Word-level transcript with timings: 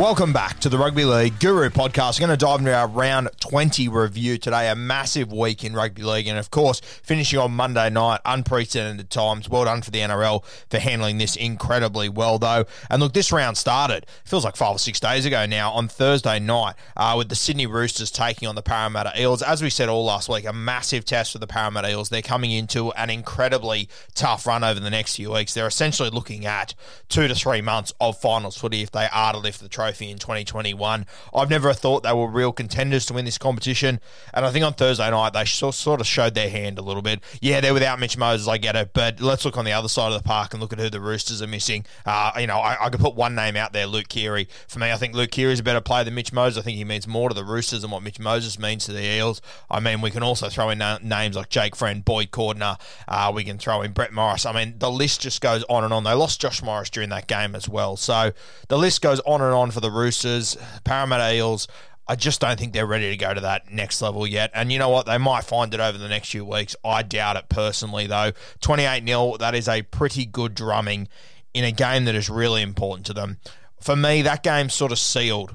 Welcome 0.00 0.32
back 0.32 0.60
to 0.60 0.70
the 0.70 0.78
Rugby 0.78 1.04
League 1.04 1.38
Guru 1.40 1.68
podcast. 1.68 2.18
We're 2.18 2.26
going 2.26 2.38
to 2.38 2.42
dive 2.42 2.60
into 2.60 2.74
our 2.74 2.88
round 2.88 3.28
20 3.38 3.86
review 3.90 4.38
today. 4.38 4.70
A 4.70 4.74
massive 4.74 5.30
week 5.30 5.62
in 5.62 5.74
rugby 5.74 6.02
league. 6.02 6.26
And 6.26 6.38
of 6.38 6.50
course, 6.50 6.80
finishing 6.80 7.38
on 7.38 7.52
Monday 7.52 7.90
night, 7.90 8.22
unprecedented 8.24 9.10
times. 9.10 9.50
Well 9.50 9.66
done 9.66 9.82
for 9.82 9.90
the 9.90 9.98
NRL 9.98 10.42
for 10.70 10.78
handling 10.78 11.18
this 11.18 11.36
incredibly 11.36 12.08
well, 12.08 12.38
though. 12.38 12.64
And 12.88 13.02
look, 13.02 13.12
this 13.12 13.30
round 13.30 13.58
started, 13.58 14.06
feels 14.24 14.42
like 14.42 14.56
five 14.56 14.76
or 14.76 14.78
six 14.78 15.00
days 15.00 15.26
ago 15.26 15.44
now, 15.44 15.70
on 15.72 15.86
Thursday 15.86 16.38
night, 16.38 16.76
uh, 16.96 17.14
with 17.18 17.28
the 17.28 17.34
Sydney 17.34 17.66
Roosters 17.66 18.10
taking 18.10 18.48
on 18.48 18.54
the 18.54 18.62
Parramatta 18.62 19.12
Eels. 19.20 19.42
As 19.42 19.60
we 19.60 19.68
said 19.68 19.90
all 19.90 20.06
last 20.06 20.30
week, 20.30 20.46
a 20.46 20.52
massive 20.54 21.04
test 21.04 21.32
for 21.32 21.38
the 21.38 21.46
Parramatta 21.46 21.90
Eels. 21.90 22.08
They're 22.08 22.22
coming 22.22 22.52
into 22.52 22.90
an 22.92 23.10
incredibly 23.10 23.86
tough 24.14 24.46
run 24.46 24.64
over 24.64 24.80
the 24.80 24.88
next 24.88 25.16
few 25.16 25.30
weeks. 25.30 25.52
They're 25.52 25.66
essentially 25.66 26.08
looking 26.08 26.46
at 26.46 26.72
two 27.10 27.28
to 27.28 27.34
three 27.34 27.60
months 27.60 27.92
of 28.00 28.18
finals 28.18 28.56
footy 28.56 28.80
if 28.80 28.92
they 28.92 29.06
are 29.12 29.34
to 29.34 29.38
lift 29.38 29.60
the 29.60 29.68
trophy 29.68 29.89
in 29.98 30.18
2021. 30.18 31.06
I've 31.34 31.50
never 31.50 31.72
thought 31.72 32.02
they 32.02 32.12
were 32.12 32.28
real 32.28 32.52
contenders 32.52 33.06
to 33.06 33.14
win 33.14 33.24
this 33.24 33.38
competition, 33.38 34.00
and 34.32 34.44
I 34.44 34.50
think 34.50 34.64
on 34.64 34.74
Thursday 34.74 35.10
night 35.10 35.32
they 35.32 35.44
sort 35.44 36.00
of 36.00 36.06
showed 36.06 36.34
their 36.34 36.50
hand 36.50 36.78
a 36.78 36.82
little 36.82 37.02
bit. 37.02 37.20
Yeah, 37.40 37.60
they're 37.60 37.74
without 37.74 37.98
Mitch 37.98 38.16
Moses, 38.16 38.46
I 38.48 38.58
get 38.58 38.76
it, 38.76 38.90
but 38.92 39.20
let's 39.20 39.44
look 39.44 39.56
on 39.56 39.64
the 39.64 39.72
other 39.72 39.88
side 39.88 40.12
of 40.12 40.22
the 40.22 40.26
park 40.26 40.52
and 40.52 40.60
look 40.60 40.72
at 40.72 40.78
who 40.78 40.90
the 40.90 41.00
Roosters 41.00 41.42
are 41.42 41.46
missing. 41.46 41.84
Uh, 42.06 42.32
you 42.38 42.46
know, 42.46 42.58
I, 42.58 42.86
I 42.86 42.90
could 42.90 43.00
put 43.00 43.14
one 43.14 43.34
name 43.34 43.56
out 43.56 43.72
there, 43.72 43.86
Luke 43.86 44.08
Keary. 44.08 44.48
For 44.68 44.78
me, 44.78 44.92
I 44.92 44.96
think 44.96 45.14
Luke 45.14 45.30
Keary 45.30 45.52
is 45.52 45.60
a 45.60 45.64
better 45.64 45.80
player 45.80 46.04
than 46.04 46.14
Mitch 46.14 46.32
Moses. 46.32 46.60
I 46.60 46.64
think 46.64 46.76
he 46.76 46.84
means 46.84 47.06
more 47.06 47.28
to 47.28 47.34
the 47.34 47.44
Roosters 47.44 47.82
than 47.82 47.90
what 47.90 48.02
Mitch 48.02 48.20
Moses 48.20 48.58
means 48.58 48.84
to 48.86 48.92
the 48.92 49.02
Eels. 49.02 49.40
I 49.70 49.80
mean, 49.80 50.00
we 50.00 50.10
can 50.10 50.22
also 50.22 50.48
throw 50.48 50.70
in 50.70 50.78
na- 50.78 50.98
names 51.02 51.36
like 51.36 51.48
Jake 51.48 51.74
Friend, 51.76 52.04
Boyd 52.04 52.30
Cordner. 52.30 52.78
Uh, 53.08 53.32
we 53.34 53.44
can 53.44 53.58
throw 53.58 53.82
in 53.82 53.92
Brett 53.92 54.12
Morris. 54.12 54.46
I 54.46 54.52
mean, 54.52 54.74
the 54.78 54.90
list 54.90 55.20
just 55.20 55.40
goes 55.40 55.64
on 55.68 55.84
and 55.84 55.92
on. 55.92 56.04
They 56.04 56.12
lost 56.12 56.40
Josh 56.40 56.62
Morris 56.62 56.90
during 56.90 57.08
that 57.10 57.26
game 57.26 57.54
as 57.54 57.68
well. 57.68 57.96
So 57.96 58.32
the 58.68 58.78
list 58.78 59.02
goes 59.02 59.20
on 59.20 59.40
and 59.40 59.52
on 59.52 59.70
for 59.70 59.79
the 59.80 59.90
Roosters. 59.90 60.56
Parramatta 60.84 61.34
Eels, 61.34 61.66
I 62.06 62.16
just 62.16 62.40
don't 62.40 62.58
think 62.58 62.72
they're 62.72 62.86
ready 62.86 63.10
to 63.10 63.16
go 63.16 63.32
to 63.32 63.40
that 63.40 63.70
next 63.72 64.02
level 64.02 64.26
yet. 64.26 64.50
And 64.52 64.72
you 64.72 64.78
know 64.78 64.88
what? 64.88 65.06
They 65.06 65.16
might 65.16 65.44
find 65.44 65.72
it 65.72 65.78
over 65.78 65.96
the 65.96 66.08
next 66.08 66.30
few 66.30 66.44
weeks. 66.44 66.74
I 66.84 67.02
doubt 67.02 67.36
it 67.36 67.48
personally, 67.48 68.06
though. 68.08 68.32
28 68.60 69.06
0, 69.06 69.36
that 69.38 69.54
is 69.54 69.68
a 69.68 69.82
pretty 69.82 70.26
good 70.26 70.54
drumming 70.54 71.08
in 71.54 71.64
a 71.64 71.72
game 71.72 72.06
that 72.06 72.14
is 72.14 72.28
really 72.28 72.62
important 72.62 73.06
to 73.06 73.12
them. 73.12 73.38
For 73.80 73.94
me, 73.94 74.22
that 74.22 74.42
game's 74.42 74.74
sort 74.74 74.92
of 74.92 74.98
sealed. 74.98 75.54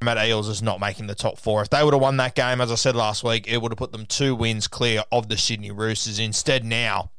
Parramatta 0.00 0.28
Eels 0.28 0.48
is 0.48 0.62
not 0.62 0.80
making 0.80 1.06
the 1.06 1.14
top 1.14 1.38
four. 1.38 1.62
If 1.62 1.70
they 1.70 1.82
would 1.84 1.94
have 1.94 2.02
won 2.02 2.16
that 2.16 2.34
game, 2.34 2.60
as 2.60 2.72
I 2.72 2.76
said 2.76 2.96
last 2.96 3.22
week, 3.22 3.46
it 3.46 3.60
would 3.60 3.72
have 3.72 3.78
put 3.78 3.92
them 3.92 4.06
two 4.06 4.34
wins 4.34 4.66
clear 4.66 5.04
of 5.12 5.28
the 5.28 5.36
Sydney 5.36 5.70
Roosters. 5.70 6.18
Instead, 6.18 6.64
now 6.64 7.10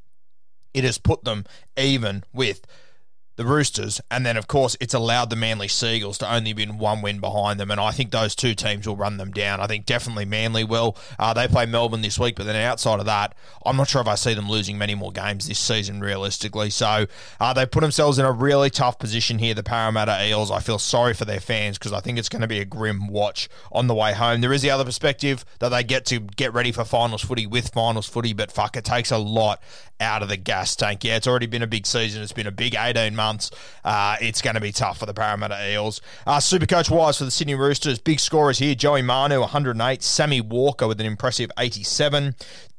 it 0.74 0.84
has 0.84 0.98
put 0.98 1.24
them 1.24 1.46
even 1.78 2.24
with 2.34 2.66
the 3.36 3.46
Roosters, 3.46 4.02
and 4.10 4.26
then 4.26 4.38
of 4.38 4.48
course 4.48 4.78
it's 4.80 4.94
allowed 4.94 5.30
the 5.30 5.36
Manly 5.36 5.68
Seagulls 5.68 6.18
to 6.20 6.34
only 6.34 6.54
be 6.54 6.66
one 6.66 7.02
win 7.02 7.20
behind 7.20 7.60
them, 7.60 7.72
and 7.72 7.80
I 7.80 7.92
think 7.92 8.12
those 8.12 8.36
two 8.36 8.56
teams 8.56 8.88
will 8.88 8.96
run 8.96 9.18
them 9.18 9.32
down. 9.32 9.60
I 9.60 9.68
think 9.68 9.86
definitely 9.86 10.26
Manly 10.26 10.64
will. 10.64 10.98
Uh, 11.20 11.34
they 11.34 11.48
play 11.48 11.66
Melbourne 11.66 12.02
this 12.02 12.18
week, 12.18 12.36
but 12.36 12.46
then 12.46 12.56
outside 12.56 13.00
of 13.00 13.06
that, 13.06 13.36
I'm 13.66 13.78
not 13.78 13.90
sure 13.90 14.02
if 14.02 14.08
I 14.08 14.16
see 14.16 14.34
them 14.34 14.50
losing 14.50 14.78
many 14.78 14.96
more 14.96 15.12
games 15.12 15.48
this 15.48 15.60
season 15.60 16.00
realistically. 16.00 16.70
So 16.70 17.06
uh, 17.40 17.54
they 17.54 17.66
put 17.66 17.82
themselves 17.82 18.20
in 18.20 18.26
a 18.26 18.32
really 18.32 18.70
tough 18.70 19.00
position 19.00 19.40
here. 19.40 19.54
The 19.54 19.64
Parramatta 19.64 20.26
Eels. 20.26 20.52
I 20.52 20.60
feel 20.60 20.80
sorry 20.80 21.14
for 21.14 21.26
their 21.26 21.40
fans 21.40 21.78
because 21.78 21.94
I 21.94 22.00
think 22.00 22.18
it's 22.18 22.30
going 22.30 22.42
to 22.42 22.48
be 22.48 22.60
a 22.60 22.66
grim 22.66 23.08
watch 23.08 23.50
on 23.72 23.88
the 23.88 23.96
way 23.96 24.14
home. 24.14 24.42
There 24.42 24.54
is 24.54 24.62
the 24.62 24.70
other 24.70 24.86
perspective 24.86 25.44
that 25.60 25.70
they 25.70 25.84
get 25.84 26.06
to 26.08 26.20
get 26.20 26.54
ready 26.54 26.72
for 26.72 26.86
finals 26.86 27.22
footy 27.22 27.48
with 27.48 27.74
finals 27.74 28.08
footy, 28.08 28.34
but 28.34 28.52
fuck, 28.52 28.78
it 28.78 28.86
takes 28.86 29.12
a 29.12 29.18
lot 29.18 29.62
out 30.00 30.22
of 30.22 30.30
the 30.30 30.38
gas 30.38 30.76
tank. 30.76 31.04
Yeah, 31.04 31.16
it's 31.16 31.28
already 31.28 31.48
been 31.48 31.62
a 31.62 31.68
big 31.68 31.86
season. 31.86 32.22
It's 32.22 32.34
been 32.34 32.48
a 32.48 32.52
big 32.52 32.76
18 32.76 33.16
months. 33.16 33.25
Uh, 33.84 34.16
it's 34.22 34.42
going 34.42 34.56
to 34.56 34.62
be 34.62 34.72
tough 34.72 35.00
for 35.00 35.06
the 35.06 35.14
Parramatta 35.14 35.72
Eels. 35.72 36.02
Uh, 36.26 36.38
Supercoach 36.38 36.90
wise 36.90 37.18
for 37.18 37.26
the 37.26 37.32
Sydney 37.32 37.56
Roosters, 37.56 38.00
big 38.00 38.20
scorers 38.20 38.60
here 38.60 38.76
Joey 38.76 39.02
Manu, 39.02 39.40
108, 39.40 40.04
Sammy 40.04 40.42
Walker 40.42 40.88
with 40.88 41.00
an 41.00 41.06
impressive 41.06 41.52
87. 41.58 42.36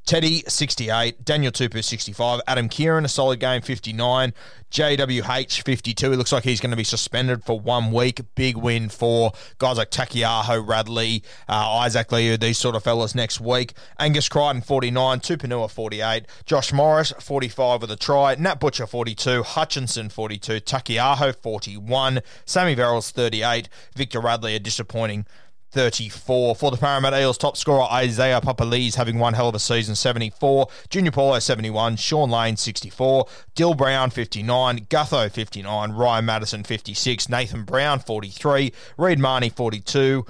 Teddy, 0.06 0.44
68. 0.47 1.25
Daniel 1.25 1.50
Tupou, 1.50 1.83
65. 1.83 2.41
Adam 2.47 2.69
Keighran, 2.69 3.05
a 3.05 3.09
solid 3.09 3.41
game, 3.41 3.61
59. 3.61 4.33
JWH, 4.71 5.62
52. 5.62 6.12
It 6.12 6.17
looks 6.17 6.31
like 6.31 6.44
he's 6.44 6.61
going 6.61 6.71
to 6.71 6.77
be 6.77 6.84
suspended 6.84 7.43
for 7.43 7.59
one 7.59 7.91
week. 7.91 8.21
Big 8.37 8.56
win 8.56 8.89
for 8.89 9.33
guys 9.59 9.78
like 9.78 9.91
Taukeiaho, 9.91 10.65
Radley, 10.65 11.25
uh, 11.49 11.78
Isaac 11.78 12.12
Liu, 12.12 12.37
these 12.37 12.56
sort 12.56 12.77
of 12.77 12.84
fellas 12.84 13.17
next 13.17 13.41
week. 13.41 13.72
Angus 13.99 14.28
Crichton, 14.28 14.62
49. 14.62 15.19
Tupouniua, 15.19 15.69
48. 15.69 16.27
Josh 16.44 16.73
Morris, 16.73 17.12
45 17.19 17.81
with 17.81 17.91
a 17.91 17.97
try. 17.97 18.37
Nat 18.37 18.61
Butcher, 18.61 18.87
42. 18.87 19.43
Hutchison, 19.43 20.09
42. 20.09 20.61
Taukeiaho, 20.61 21.34
41. 21.34 22.21
Sammy 22.44 22.77
Verrills, 22.77 23.11
38. 23.11 23.69
Victor 23.97 24.21
Radley, 24.21 24.55
a 24.55 24.61
disappointing 24.61 25.27
34. 25.76 26.56
For 26.56 26.70
the 26.70 26.78
Parramatta 26.78 27.20
Eels, 27.20 27.37
top 27.37 27.54
scorer 27.54 27.82
Isaiah 27.92 28.41
Papali's 28.41 28.94
having 28.94 29.19
one 29.19 29.34
hell 29.34 29.50
of 29.50 29.54
a 29.54 29.59
season, 29.59 29.94
74. 29.94 30.69
Junior 30.88 31.10
Paulo, 31.10 31.38
71. 31.38 31.97
Shaun 31.97 32.31
Lane, 32.31 32.56
64. 32.56 33.26
Dill 33.54 33.75
Brown, 33.75 34.09
59. 34.09 34.87
Gutho, 34.87 35.31
59. 35.31 35.92
Ryan 35.92 36.25
Matterson, 36.25 36.64
56. 36.64 37.28
Nathan 37.28 37.64
Brown, 37.64 37.98
43. 37.98 38.72
Reed 38.97 39.19
Mahoney, 39.19 39.50
42. 39.50 40.25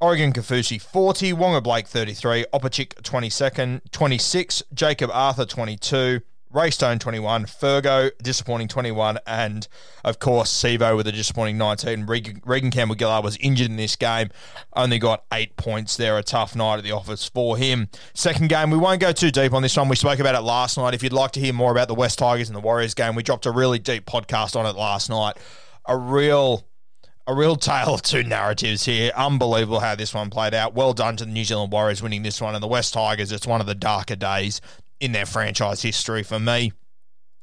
Oregon 0.00 0.32
Kaufusi 0.32 0.80
40, 0.80 1.34
Waqa 1.34 1.62
Blake 1.62 1.86
33, 1.86 2.46
Opacic 2.52 2.94
22nd, 3.02 3.82
26, 3.92 4.62
Jacob 4.72 5.10
Arthur 5.12 5.44
22, 5.44 6.22
Ray 6.52 6.70
Stone 6.72 6.98
21, 6.98 7.44
Fergo 7.44 8.10
disappointing 8.20 8.66
21, 8.66 9.18
and 9.24 9.68
of 10.04 10.18
course 10.18 10.52
Sivo 10.52 10.96
with 10.96 11.06
a 11.06 11.12
disappointing 11.12 11.56
19. 11.56 12.06
Reagan, 12.06 12.42
Reagan 12.44 12.72
Campbell 12.72 12.96
Gillard 12.98 13.22
was 13.22 13.36
injured 13.36 13.68
in 13.68 13.76
this 13.76 13.94
game, 13.94 14.30
only 14.74 14.98
got 14.98 15.24
eight 15.32 15.56
points 15.56 15.96
there. 15.96 16.18
A 16.18 16.24
tough 16.24 16.56
night 16.56 16.78
at 16.78 16.84
the 16.84 16.90
office 16.90 17.28
for 17.28 17.56
him. 17.56 17.88
Second 18.14 18.48
game, 18.48 18.70
we 18.70 18.78
won't 18.78 19.00
go 19.00 19.12
too 19.12 19.30
deep 19.30 19.52
on 19.52 19.62
this 19.62 19.76
one. 19.76 19.88
We 19.88 19.94
spoke 19.94 20.18
about 20.18 20.34
it 20.34 20.40
last 20.40 20.76
night. 20.76 20.92
If 20.92 21.04
you'd 21.04 21.12
like 21.12 21.30
to 21.32 21.40
hear 21.40 21.52
more 21.52 21.70
about 21.70 21.86
the 21.86 21.94
West 21.94 22.18
Tigers 22.18 22.48
and 22.48 22.56
the 22.56 22.60
Warriors 22.60 22.94
game, 22.94 23.14
we 23.14 23.22
dropped 23.22 23.46
a 23.46 23.52
really 23.52 23.78
deep 23.78 24.04
podcast 24.04 24.56
on 24.56 24.66
it 24.66 24.74
last 24.74 25.08
night. 25.08 25.36
A 25.86 25.96
real 25.96 26.66
a 27.26 27.34
real 27.34 27.54
tale 27.54 27.94
of 27.94 28.02
two 28.02 28.24
narratives 28.24 28.84
here. 28.84 29.12
Unbelievable 29.14 29.78
how 29.78 29.94
this 29.94 30.12
one 30.12 30.30
played 30.30 30.52
out. 30.52 30.74
Well 30.74 30.92
done 30.92 31.16
to 31.18 31.24
the 31.24 31.30
New 31.30 31.44
Zealand 31.44 31.70
Warriors 31.70 32.02
winning 32.02 32.24
this 32.24 32.40
one. 32.40 32.56
And 32.56 32.62
the 32.62 32.66
West 32.66 32.92
Tigers, 32.92 33.30
it's 33.30 33.46
one 33.46 33.60
of 33.60 33.68
the 33.68 33.74
darker 33.74 34.16
days 34.16 34.60
in 35.00 35.12
their 35.12 35.26
franchise 35.26 35.82
history 35.82 36.22
for 36.22 36.38
me. 36.38 36.72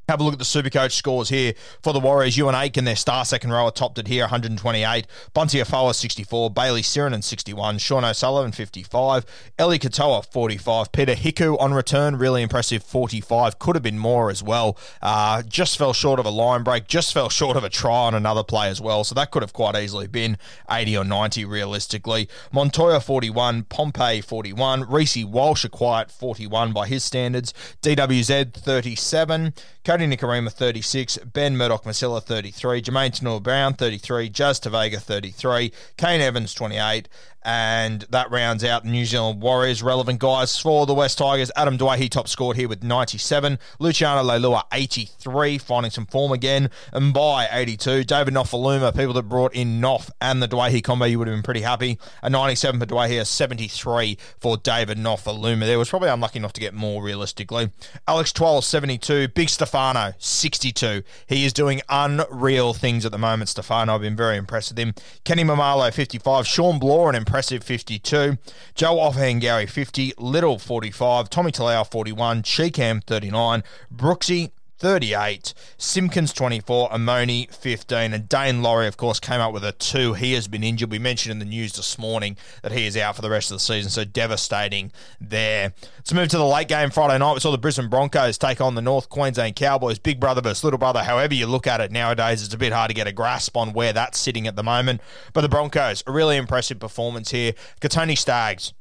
Have 0.10 0.22
a 0.22 0.24
look 0.24 0.32
at 0.32 0.40
the 0.40 0.46
Supercoach 0.46 0.94
scores 0.94 1.28
here 1.28 1.54
for 1.84 1.92
the 1.92 2.00
Warriors. 2.00 2.38
Euan 2.38 2.54
Aitken, 2.54 2.86
their 2.86 2.96
star 2.96 3.26
second 3.26 3.52
rower, 3.52 3.72
topped 3.72 4.00
it 4.00 4.08
here, 4.08 4.24
128. 4.24 5.06
Bunty 5.34 5.60
Afoa, 5.60 5.94
64. 5.94 6.50
Bayley 6.50 6.82
Sironen, 6.82 7.22
61. 7.22 7.78
Sean 7.80 8.06
O'Sullivan, 8.06 8.54
55. 8.54 9.26
Eli 9.60 9.78
Katoa, 9.78 10.26
45. 10.32 10.94
Peter 10.94 11.14
Hiku 11.14 11.60
on 11.60 11.74
return, 11.74 12.16
really 12.16 12.42
impressive, 12.42 12.84
45. 12.84 13.60
Could 13.60 13.76
have 13.76 13.84
been 13.84 14.00
more 14.00 14.32
as 14.32 14.42
well. 14.42 14.78
Uh, 15.02 15.44
just 15.44 15.78
fell 15.78 15.92
short 15.92 16.22
of 16.22 16.26
a 16.26 16.30
line 16.30 16.64
break, 16.64 16.88
just 16.88 17.14
fell 17.14 17.28
short 17.28 17.58
of 17.58 17.66
a 17.66 17.70
try 17.70 18.08
on 18.08 18.16
another 18.16 18.46
play 18.46 18.70
as 18.70 18.80
well. 18.80 19.04
So 19.04 19.14
that 19.16 19.32
could 19.32 19.44
have 19.44 19.52
quite 19.52 19.76
easily 19.76 20.08
been 20.08 20.38
80 20.72 21.00
or 21.00 21.04
90 21.04 21.44
realistically. 21.44 22.30
Montoya, 22.54 23.02
41. 23.02 23.64
Pompey, 23.64 24.22
41. 24.22 24.90
Reece 24.90 25.26
Walsh, 25.26 25.66
a 25.66 25.70
quiet 25.70 26.10
41 26.10 26.72
by 26.72 26.88
his 26.88 27.04
standards. 27.04 27.54
DWZ, 27.82 28.54
37. 28.54 29.54
Cody 29.84 29.97
Jody 29.98 30.16
Nikorima, 30.16 30.52
36. 30.52 31.18
Ben 31.34 31.58
Murdoch 31.58 31.84
Masila, 31.84 32.22
33. 32.22 32.84
Jermaine 32.84 33.10
Tanua 33.10 33.42
Brown, 33.42 33.74
33. 33.74 34.30
Jazz 34.30 34.60
Tevaga, 34.60 35.00
33. 35.00 35.72
Kane 35.98 36.22
Evans, 36.22 36.54
28. 36.54 37.10
And 37.44 38.02
that 38.10 38.30
rounds 38.30 38.64
out 38.64 38.84
the 38.84 38.90
New 38.90 39.06
Zealand 39.06 39.42
Warriors. 39.42 39.82
Relevant 39.82 40.20
guys 40.20 40.60
for 40.60 40.86
the 40.86 40.94
West 40.94 41.18
Tigers. 41.18 41.52
Adam 41.56 41.78
Doueihi 41.78 42.10
top 42.10 42.28
scored 42.28 42.58
here 42.58 42.68
with 42.68 42.84
97. 42.84 43.58
Luciano 43.80 44.22
Leilua, 44.22 44.64
83, 44.74 45.58
finding 45.58 45.92
some 45.92 46.06
form 46.08 46.32
again. 46.34 46.70
And 46.92 47.14
by 47.14 47.48
82, 47.50 48.04
David 48.04 48.34
Nofoaluma, 48.34 48.96
people 48.96 49.14
that 49.14 49.24
brought 49.24 49.54
in 49.54 49.80
Noff 49.80 50.10
and 50.20 50.44
the 50.44 50.48
Doueihi 50.48 50.84
combo, 50.84 51.06
you 51.06 51.20
would 51.20 51.28
have 51.28 51.38
been 51.38 51.44
pretty 51.44 51.62
happy. 51.62 51.98
A 52.22 52.30
97 52.30 52.80
for 52.80 52.86
Doueihi, 52.86 53.26
73 53.26 54.18
for 54.40 54.58
David 54.58 54.98
Nofoaluma. 54.98 55.62
There 55.62 55.80
was 55.80 55.90
probably 55.90 56.10
unlucky 56.10 56.40
enough 56.40 56.54
to 56.54 56.62
get 56.62 56.74
more 56.74 57.02
realistically. 57.02 57.72
Alex 58.08 58.34
Twal, 58.34 58.62
72. 58.62 59.30
Big 59.30 59.50
Stefano, 59.50 60.14
62. 60.18 61.04
He 61.28 61.46
is 61.46 61.54
doing 61.54 61.82
unreal 61.88 62.74
things 62.74 63.06
at 63.06 63.12
the 63.12 63.18
moment, 63.18 63.50
Stefano. 63.50 63.96
I've 63.96 64.02
been 64.02 64.16
very 64.16 64.36
impressed 64.38 64.72
with 64.72 64.80
him. 64.80 64.94
Kenny 65.24 65.44
Mamalo, 65.44 65.94
55. 65.94 66.46
Shawn 66.46 66.80
Blore, 66.80 67.10
an 67.10 67.16
impressive 67.28 67.62
52. 67.62 68.38
Joe 68.74 68.96
Ofahengaue, 68.96 69.70
50. 69.70 70.14
Little, 70.18 70.58
45. 70.58 71.30
Tommy 71.30 71.52
Talau, 71.52 71.86
41. 71.86 72.42
Cheekham, 72.42 73.04
39. 73.04 73.64
Brooksy, 73.94 74.52
38, 74.80 75.56
Simpkins 75.78 76.32
24, 76.34 76.90
Amoni 76.92 77.52
15, 77.54 78.14
and 78.14 78.30
Daine 78.30 78.62
Laurie, 78.62 78.88
of 78.88 78.96
course, 78.96 79.20
came 79.20 79.42
up 79.42 79.52
with 79.52 79.64
a 79.64 79.72
two. 79.72 80.14
He 80.14 80.34
has 80.34 80.48
been 80.48 80.64
injured. 80.64 80.92
We 80.92 81.00
mentioned 81.00 81.32
in 81.32 81.40
the 81.40 81.46
news 81.46 81.74
this 81.74 81.98
morning 81.98 82.38
that 82.62 82.72
he 82.72 82.86
is 82.86 82.96
out 82.96 83.16
for 83.16 83.24
the 83.24 83.30
rest 83.30 83.50
of 83.50 83.56
the 83.56 83.60
season, 83.60 83.90
so 83.90 84.04
devastating 84.04 84.92
there. 85.20 85.74
Let's 85.98 86.14
move 86.14 86.30
to 86.30 86.38
the 86.38 86.46
late 86.46 86.68
game 86.68 86.92
Friday 86.92 87.18
night. 87.18 87.34
We 87.34 87.40
saw 87.40 87.52
the 87.52 87.58
Brisbane 87.58 87.90
Broncos 87.90 88.38
take 88.38 88.62
on 88.62 88.76
the 88.76 88.82
North 88.84 89.10
Queensland 89.10 89.56
Cowboys. 89.56 89.98
Big 89.98 90.20
brother 90.20 90.42
versus 90.42 90.64
little 90.64 90.78
brother, 90.78 91.04
however 91.04 91.34
you 91.34 91.48
look 91.48 91.66
at 91.66 91.82
it 91.82 91.92
nowadays, 91.92 92.44
it's 92.44 92.54
a 92.54 92.58
bit 92.58 92.72
hard 92.72 92.90
to 92.90 92.96
get 92.96 93.08
a 93.08 93.12
grasp 93.12 93.58
on 93.58 93.74
where 93.74 93.94
that's 93.94 94.20
sitting 94.20 94.46
at 94.46 94.56
the 94.56 94.64
moment. 94.64 95.02
But 95.34 95.42
the 95.42 95.50
Broncos, 95.50 96.04
a 96.06 96.12
really 96.12 96.38
impressive 96.38 96.80
performance 96.80 97.32
here. 97.32 97.54
Kotoni 97.82 98.16
Staggs, 98.16 98.74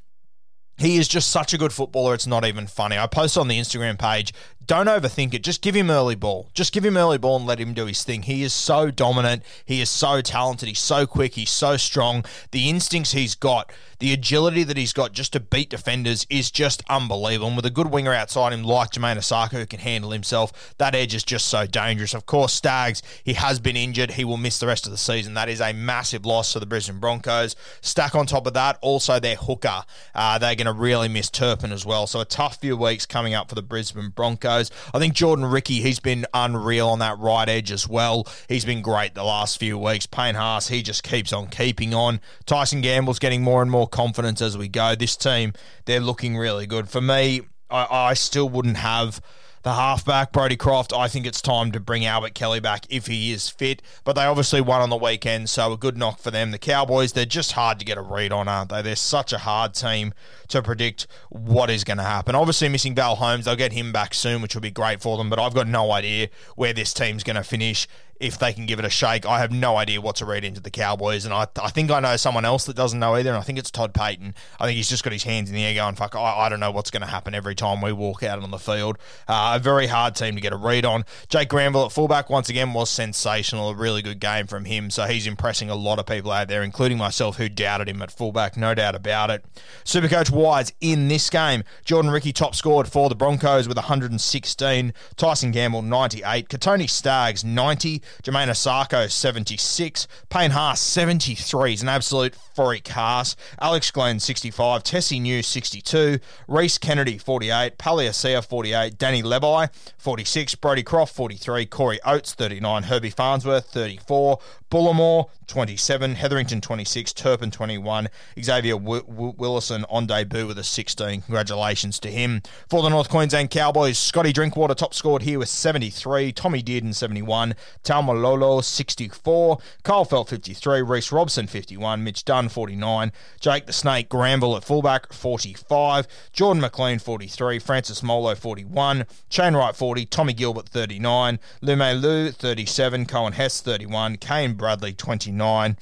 he 0.79 0.97
is 0.97 1.09
just 1.09 1.31
such 1.31 1.55
a 1.55 1.59
good 1.59 1.73
footballer, 1.73 2.15
it's 2.15 2.27
not 2.27 2.45
even 2.45 2.67
funny. 2.67 2.99
I 2.99 3.07
post 3.07 3.39
on 3.39 3.49
the 3.49 3.59
Instagram 3.59 3.99
page 3.99 4.33
don't 4.67 4.87
overthink 4.87 5.33
it. 5.33 5.43
Just 5.43 5.63
give 5.63 5.77
him 5.77 5.91
early 5.91 6.17
ball. 6.17 6.49
Just 6.53 6.73
give 6.73 6.85
him 6.85 6.97
early 6.97 7.19
ball 7.19 7.37
and 7.37 7.47
let 7.47 7.61
him 7.61 7.73
do 7.73 7.87
his 7.87 8.03
thing. 8.03 8.23
He 8.23 8.43
is 8.43 8.53
so 8.53 8.91
dominant. 8.91 9.43
He 9.65 9.81
is 9.81 9.89
so 9.89 10.21
talented. 10.21 10.69
He's 10.69 10.81
so 10.81 11.07
quick. 11.07 11.35
He's 11.35 11.51
so 11.51 11.77
strong. 11.77 12.25
The 12.51 12.69
instincts 12.69 13.13
he's 13.13 13.35
got, 13.35 13.73
the 13.99 14.13
agility 14.13 14.63
that 14.65 14.77
he's 14.77 14.93
got 14.93 15.13
just 15.13 15.33
to 15.33 15.41
beat 15.41 15.71
defenders 15.71 16.27
is 16.29 16.51
just 16.51 16.83
unbelievable. 16.89 17.49
And 17.49 17.57
with 17.57 17.67
a 17.67 17.71
good 17.71 17.91
winger 17.91 18.13
outside 18.13 18.53
him 18.53 18.63
like 18.63 18.91
Jamayne 18.91 19.17
Isaako 19.17 19.53
who 19.53 19.67
can 19.67 19.81
handle 19.81 20.11
himself, 20.11 20.75
that 20.79 20.95
edge 20.95 21.15
is 21.15 21.25
just 21.25 21.47
so 21.47 21.67
dangerous. 21.67 22.15
Of 22.15 22.27
course, 22.27 22.53
Staggs, 22.53 23.03
he 23.25 23.35
has 23.35 23.61
been 23.61 23.77
injured. 23.77 24.13
He 24.13 24.25
will 24.25 24.37
miss 24.37 24.59
the 24.59 24.67
rest 24.67 24.87
of 24.87 24.93
the 24.93 24.99
season. 24.99 25.35
That 25.35 25.49
is 25.49 25.61
a 25.61 25.73
massive 25.73 26.27
loss 26.27 26.53
for 26.53 26.61
the 26.61 26.67
Brisbane 26.67 27.01
Broncos. 27.01 27.57
Stack 27.81 28.15
on 28.15 28.27
top 28.27 28.47
of 28.47 28.55
that, 28.55 28.79
also 28.83 29.19
their 29.19 29.37
hooker. 29.37 29.83
Uh, 30.15 30.39
they're 30.39 30.55
going 30.55 30.67
to 30.67 30.73
really 30.73 31.09
miss 31.09 31.31
Turpin 31.31 31.73
as 31.73 31.87
well. 31.87 32.07
So 32.07 32.21
a 32.21 32.25
tough 32.25 32.61
few 32.61 32.77
weeks 32.77 33.07
coming 33.07 33.35
up 33.35 33.49
for 33.49 33.55
the 33.55 33.63
Brisbane 33.63 34.11
Broncos. 34.11 34.71
I 34.93 34.99
think 34.99 35.15
Jordan 35.15 35.47
Riki, 35.47 35.81
he's 35.81 36.01
been 36.01 36.27
unreal 36.35 36.89
on 36.89 36.99
that 37.01 37.19
right 37.19 37.49
edge 37.49 37.71
as 37.71 37.89
well. 37.89 38.27
He's 38.49 38.65
been 38.65 38.83
great 38.83 39.15
the 39.15 39.25
last 39.25 39.59
few 39.59 39.79
weeks. 39.79 40.07
Payne 40.07 40.35
Haas, 40.35 40.69
he 40.69 40.83
just 40.83 41.03
keeps 41.03 41.33
on 41.33 41.49
keeping 41.49 41.95
on. 41.95 42.21
Tyson 42.45 42.81
Gamble's 42.81 43.19
getting 43.19 43.43
more 43.43 43.63
and 43.63 43.71
more 43.71 43.86
confidence 43.87 44.41
as 44.43 44.57
we 44.57 44.69
go. 44.69 44.95
This 44.95 45.17
team, 45.17 45.53
they're 45.85 46.01
looking 46.01 46.37
really 46.37 46.67
good. 46.67 46.89
For 46.89 47.01
me, 47.01 47.43
I, 47.71 47.87
I 47.91 48.15
still 48.15 48.49
wouldn't 48.49 48.79
have 48.79 49.21
the 49.67 49.75
halfback, 49.75 50.31
Brodie 50.31 50.57
Croft, 50.57 50.93
I 50.93 51.09
think 51.09 51.27
it's 51.27 51.43
time 51.43 51.73
to 51.73 51.81
bring 51.81 52.07
Albert 52.07 52.35
Kelly 52.35 52.61
back 52.61 52.87
if 52.89 53.09
he 53.09 53.33
is 53.33 53.49
fit. 53.49 53.83
But 54.05 54.13
they 54.13 54.23
obviously 54.23 54.61
won 54.61 54.81
on 54.81 54.91
the 54.91 54.97
weekend, 54.97 55.51
so 55.51 55.73
a 55.73 55.77
good 55.77 55.99
knock 55.99 56.21
for 56.21 56.31
them. 56.31 56.53
The 56.53 56.59
Cowboys, 56.59 57.15
they're 57.15 57.25
just 57.25 57.51
hard 57.51 57.81
to 57.81 57.85
get 57.85 57.99
a 57.99 58.01
read 58.01 58.31
on, 58.31 58.47
aren't 58.47 58.71
they? 58.71 58.81
They're 58.81 58.95
such 58.95 59.33
a 59.33 59.39
hard 59.39 59.75
team 59.75 60.15
to 60.47 60.63
predict 60.63 61.09
what 61.31 61.69
is 61.69 61.83
going 61.83 61.97
to 61.97 62.05
happen. 62.05 62.37
Obviously, 62.37 62.69
missing 62.69 62.95
Val 62.95 63.17
Holmes, 63.17 63.47
they'll 63.47 63.57
get 63.57 63.73
him 63.73 63.91
back 63.91 64.15
soon, 64.15 64.41
which 64.41 64.55
will 64.55 64.63
be 64.63 64.71
great 64.71 65.03
for 65.03 65.17
them. 65.17 65.29
But 65.29 65.41
I've 65.41 65.53
got 65.53 65.67
no 65.67 65.91
idea 65.91 66.29
where 66.55 66.73
this 66.73 66.95
team's 66.95 67.25
going 67.25 67.35
to 67.35 67.43
finish 67.43 67.89
if 68.21 68.39
they 68.39 68.53
can 68.53 68.67
give 68.67 68.79
it 68.79 68.85
a 68.85 68.91
shake. 68.91 69.27
I 69.27 69.41
have 69.41 69.53
no 69.53 69.77
idea 69.77 70.01
what 70.01 70.17
to 70.17 70.25
read 70.25 70.45
into 70.45 70.61
the 70.61 70.71
Cowboys, 70.71 71.25
and 71.25 71.35
I, 71.35 71.47
I 71.61 71.71
think 71.71 71.91
I 71.91 72.01
know 72.01 72.17
someone 72.17 72.45
else 72.45 72.65
that 72.65 72.77
doesn't 72.77 72.99
know 72.99 73.15
either, 73.15 73.31
and 73.31 73.39
I 73.39 73.43
think 73.43 73.59
it's 73.59 73.71
Todd 73.71 73.93
Payten. 73.93 74.35
I 74.59 74.67
think 74.67 74.77
he's 74.77 74.89
just 74.89 75.05
got 75.05 75.13
his 75.13 75.25
hands 75.25 75.49
in 75.49 75.55
the 75.55 75.65
air 75.65 75.75
going, 75.75 75.95
fuck, 75.95 76.15
I, 76.15 76.21
I 76.21 76.49
don't 76.49 76.61
know 76.61 76.71
what's 76.71 76.91
going 76.91 77.03
to 77.03 77.09
happen 77.09 77.35
every 77.35 77.55
time 77.55 77.81
we 77.81 77.93
walk 77.93 78.23
out 78.23 78.43
on 78.43 78.51
the 78.51 78.59
field. 78.59 78.99
Uh, 79.29 79.53
a 79.57 79.59
very 79.59 79.87
hard 79.87 80.15
team 80.15 80.35
to 80.35 80.41
get 80.41 80.53
a 80.53 80.57
read 80.57 80.85
on. 80.85 81.05
Jake 81.29 81.49
Granville 81.49 81.87
at 81.87 81.93
fullback, 81.93 82.31
once 82.31 82.49
again, 82.49 82.73
was 82.73 82.91
sensational. 82.91 83.71
A 83.71 83.75
really 83.75 84.03
good 84.03 84.21
game 84.21 84.47
from 84.47 84.65
him, 84.65 84.91
so 84.91 85.05
he's 85.05 85.27
impressing 85.27 85.69
a 85.69 85.75
lot 85.75 85.99
of 85.99 86.07
people 86.07 86.31
out 86.31 86.49
there, 86.49 86.63
including 86.63 86.99
myself, 86.99 87.37
who 87.37 87.49
doubted 87.49 87.89
him 87.89 88.01
at 88.03 88.11
fullback, 88.11 88.57
no 88.57 88.75
doubt 88.75 88.95
about 88.95 89.31
it. 89.31 89.45
Supercoach 89.85 90.31
Wise 90.31 90.73
in 90.81 91.09
this 91.09 91.29
game, 91.31 91.65
Jordan 91.85 92.11
Riki 92.11 92.33
top 92.33 92.55
scored 92.55 92.89
for 92.89 93.09
the 93.09 93.15
Broncos 93.15 93.69
with 93.69 93.77
116, 93.77 94.95
Tyson 95.17 95.51
Gamble 95.51 95.83
98, 95.83 96.49
Kotoni 96.49 96.89
Staggs 96.89 97.45
90, 97.45 98.03
Jamayne 98.23 98.49
Isaako, 98.49 99.11
76. 99.11 100.09
Payne 100.29 100.51
Haas, 100.51 100.81
73. 100.81 101.71
He's 101.71 101.83
an 101.83 101.89
absolute 101.89 102.35
freak 102.55 102.89
Haas. 102.89 103.37
Alex 103.61 103.91
Glenn, 103.91 104.21
65. 104.21 104.83
Tesi 104.83 105.21
Niu, 105.21 105.43
62. 105.43 106.19
Rhys 106.49 106.79
Kennedy, 106.79 107.19
48. 107.19 107.79
Palasia, 107.79 108.45
48. 108.45 108.99
Danny 108.99 109.23
Levi, 109.23 109.67
46. 109.99 110.55
Brodie 110.57 110.83
Croft, 110.83 111.15
43. 111.15 111.67
Corey 111.67 112.01
Oates, 112.05 112.35
39. 112.35 112.85
Herbie 112.85 113.11
Farnsworth, 113.11 113.67
34. 113.67 114.39
Bullimore, 114.71 115.27
27. 115.47 116.17
Hetherington, 116.17 116.61
26. 116.61 117.13
Turpin, 117.13 117.51
21. 117.53 118.09
Xavier 118.43 118.73
w- 118.75 119.03
w- 119.03 119.35
Willison 119.37 119.85
on 119.89 120.07
debut 120.07 120.47
with 120.47 120.59
a 120.59 120.65
16. 120.65 121.23
Congratulations 121.23 122.01
to 122.01 122.11
him. 122.11 122.43
For 122.69 122.83
the 122.83 122.89
North 122.89 123.09
Queensland 123.09 123.51
Cowboys, 123.51 123.97
Scotty 123.97 124.33
Drinkwater 124.33 124.75
top 124.75 124.93
scored 124.93 125.23
here 125.23 125.39
with 125.39 125.49
73. 125.49 126.33
Tommy 126.33 126.63
Dearden, 126.65 126.95
71. 126.95 127.55
Taumalolo, 127.97 128.63
64. 128.63 129.59
Kyle 129.83 130.05
Feldt, 130.05 130.29
53. 130.29 130.83
Reece 130.83 131.13
Robson, 131.13 131.47
51. 131.47 132.05
Mitch 132.05 132.25
Dunn, 132.25 132.49
49. 132.49 133.11
Jake 133.41 133.67
the 133.67 133.73
Snake 133.73 134.09
Granville 134.09 134.57
at 134.57 134.65
fullback, 134.65 135.13
45. 135.13 136.07
Jordan 136.33 136.61
McLean, 136.61 136.99
43. 136.99 137.59
Francis 137.59 138.03
Molo, 138.03 138.35
41. 138.35 139.07
Shane 139.31 139.55
Wright, 139.55 139.75
40. 139.75 140.05
Tommy 140.07 140.35
Gilbert, 140.35 140.69
39. 140.69 141.39
Lume 141.63 142.01
Lu, 142.01 142.31
37. 142.31 143.07
Coen 143.07 143.33
Hess, 143.33 143.63
31. 143.63 144.17
Kane 144.17 144.55
Bradley, 144.55 144.93
29. 144.93 145.79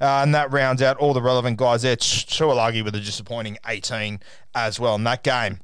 Uh, 0.00 0.04
and 0.04 0.34
that 0.34 0.52
rounds 0.52 0.82
out 0.82 0.96
all 0.98 1.14
the 1.14 1.22
relevant 1.22 1.56
guys 1.56 1.82
there. 1.82 1.96
Chualagi 1.96 2.84
with 2.84 2.94
a 2.94 3.00
disappointing 3.00 3.58
18 3.66 4.20
as 4.54 4.78
well 4.78 4.94
in 4.94 5.04
that 5.04 5.24
game. 5.24 5.58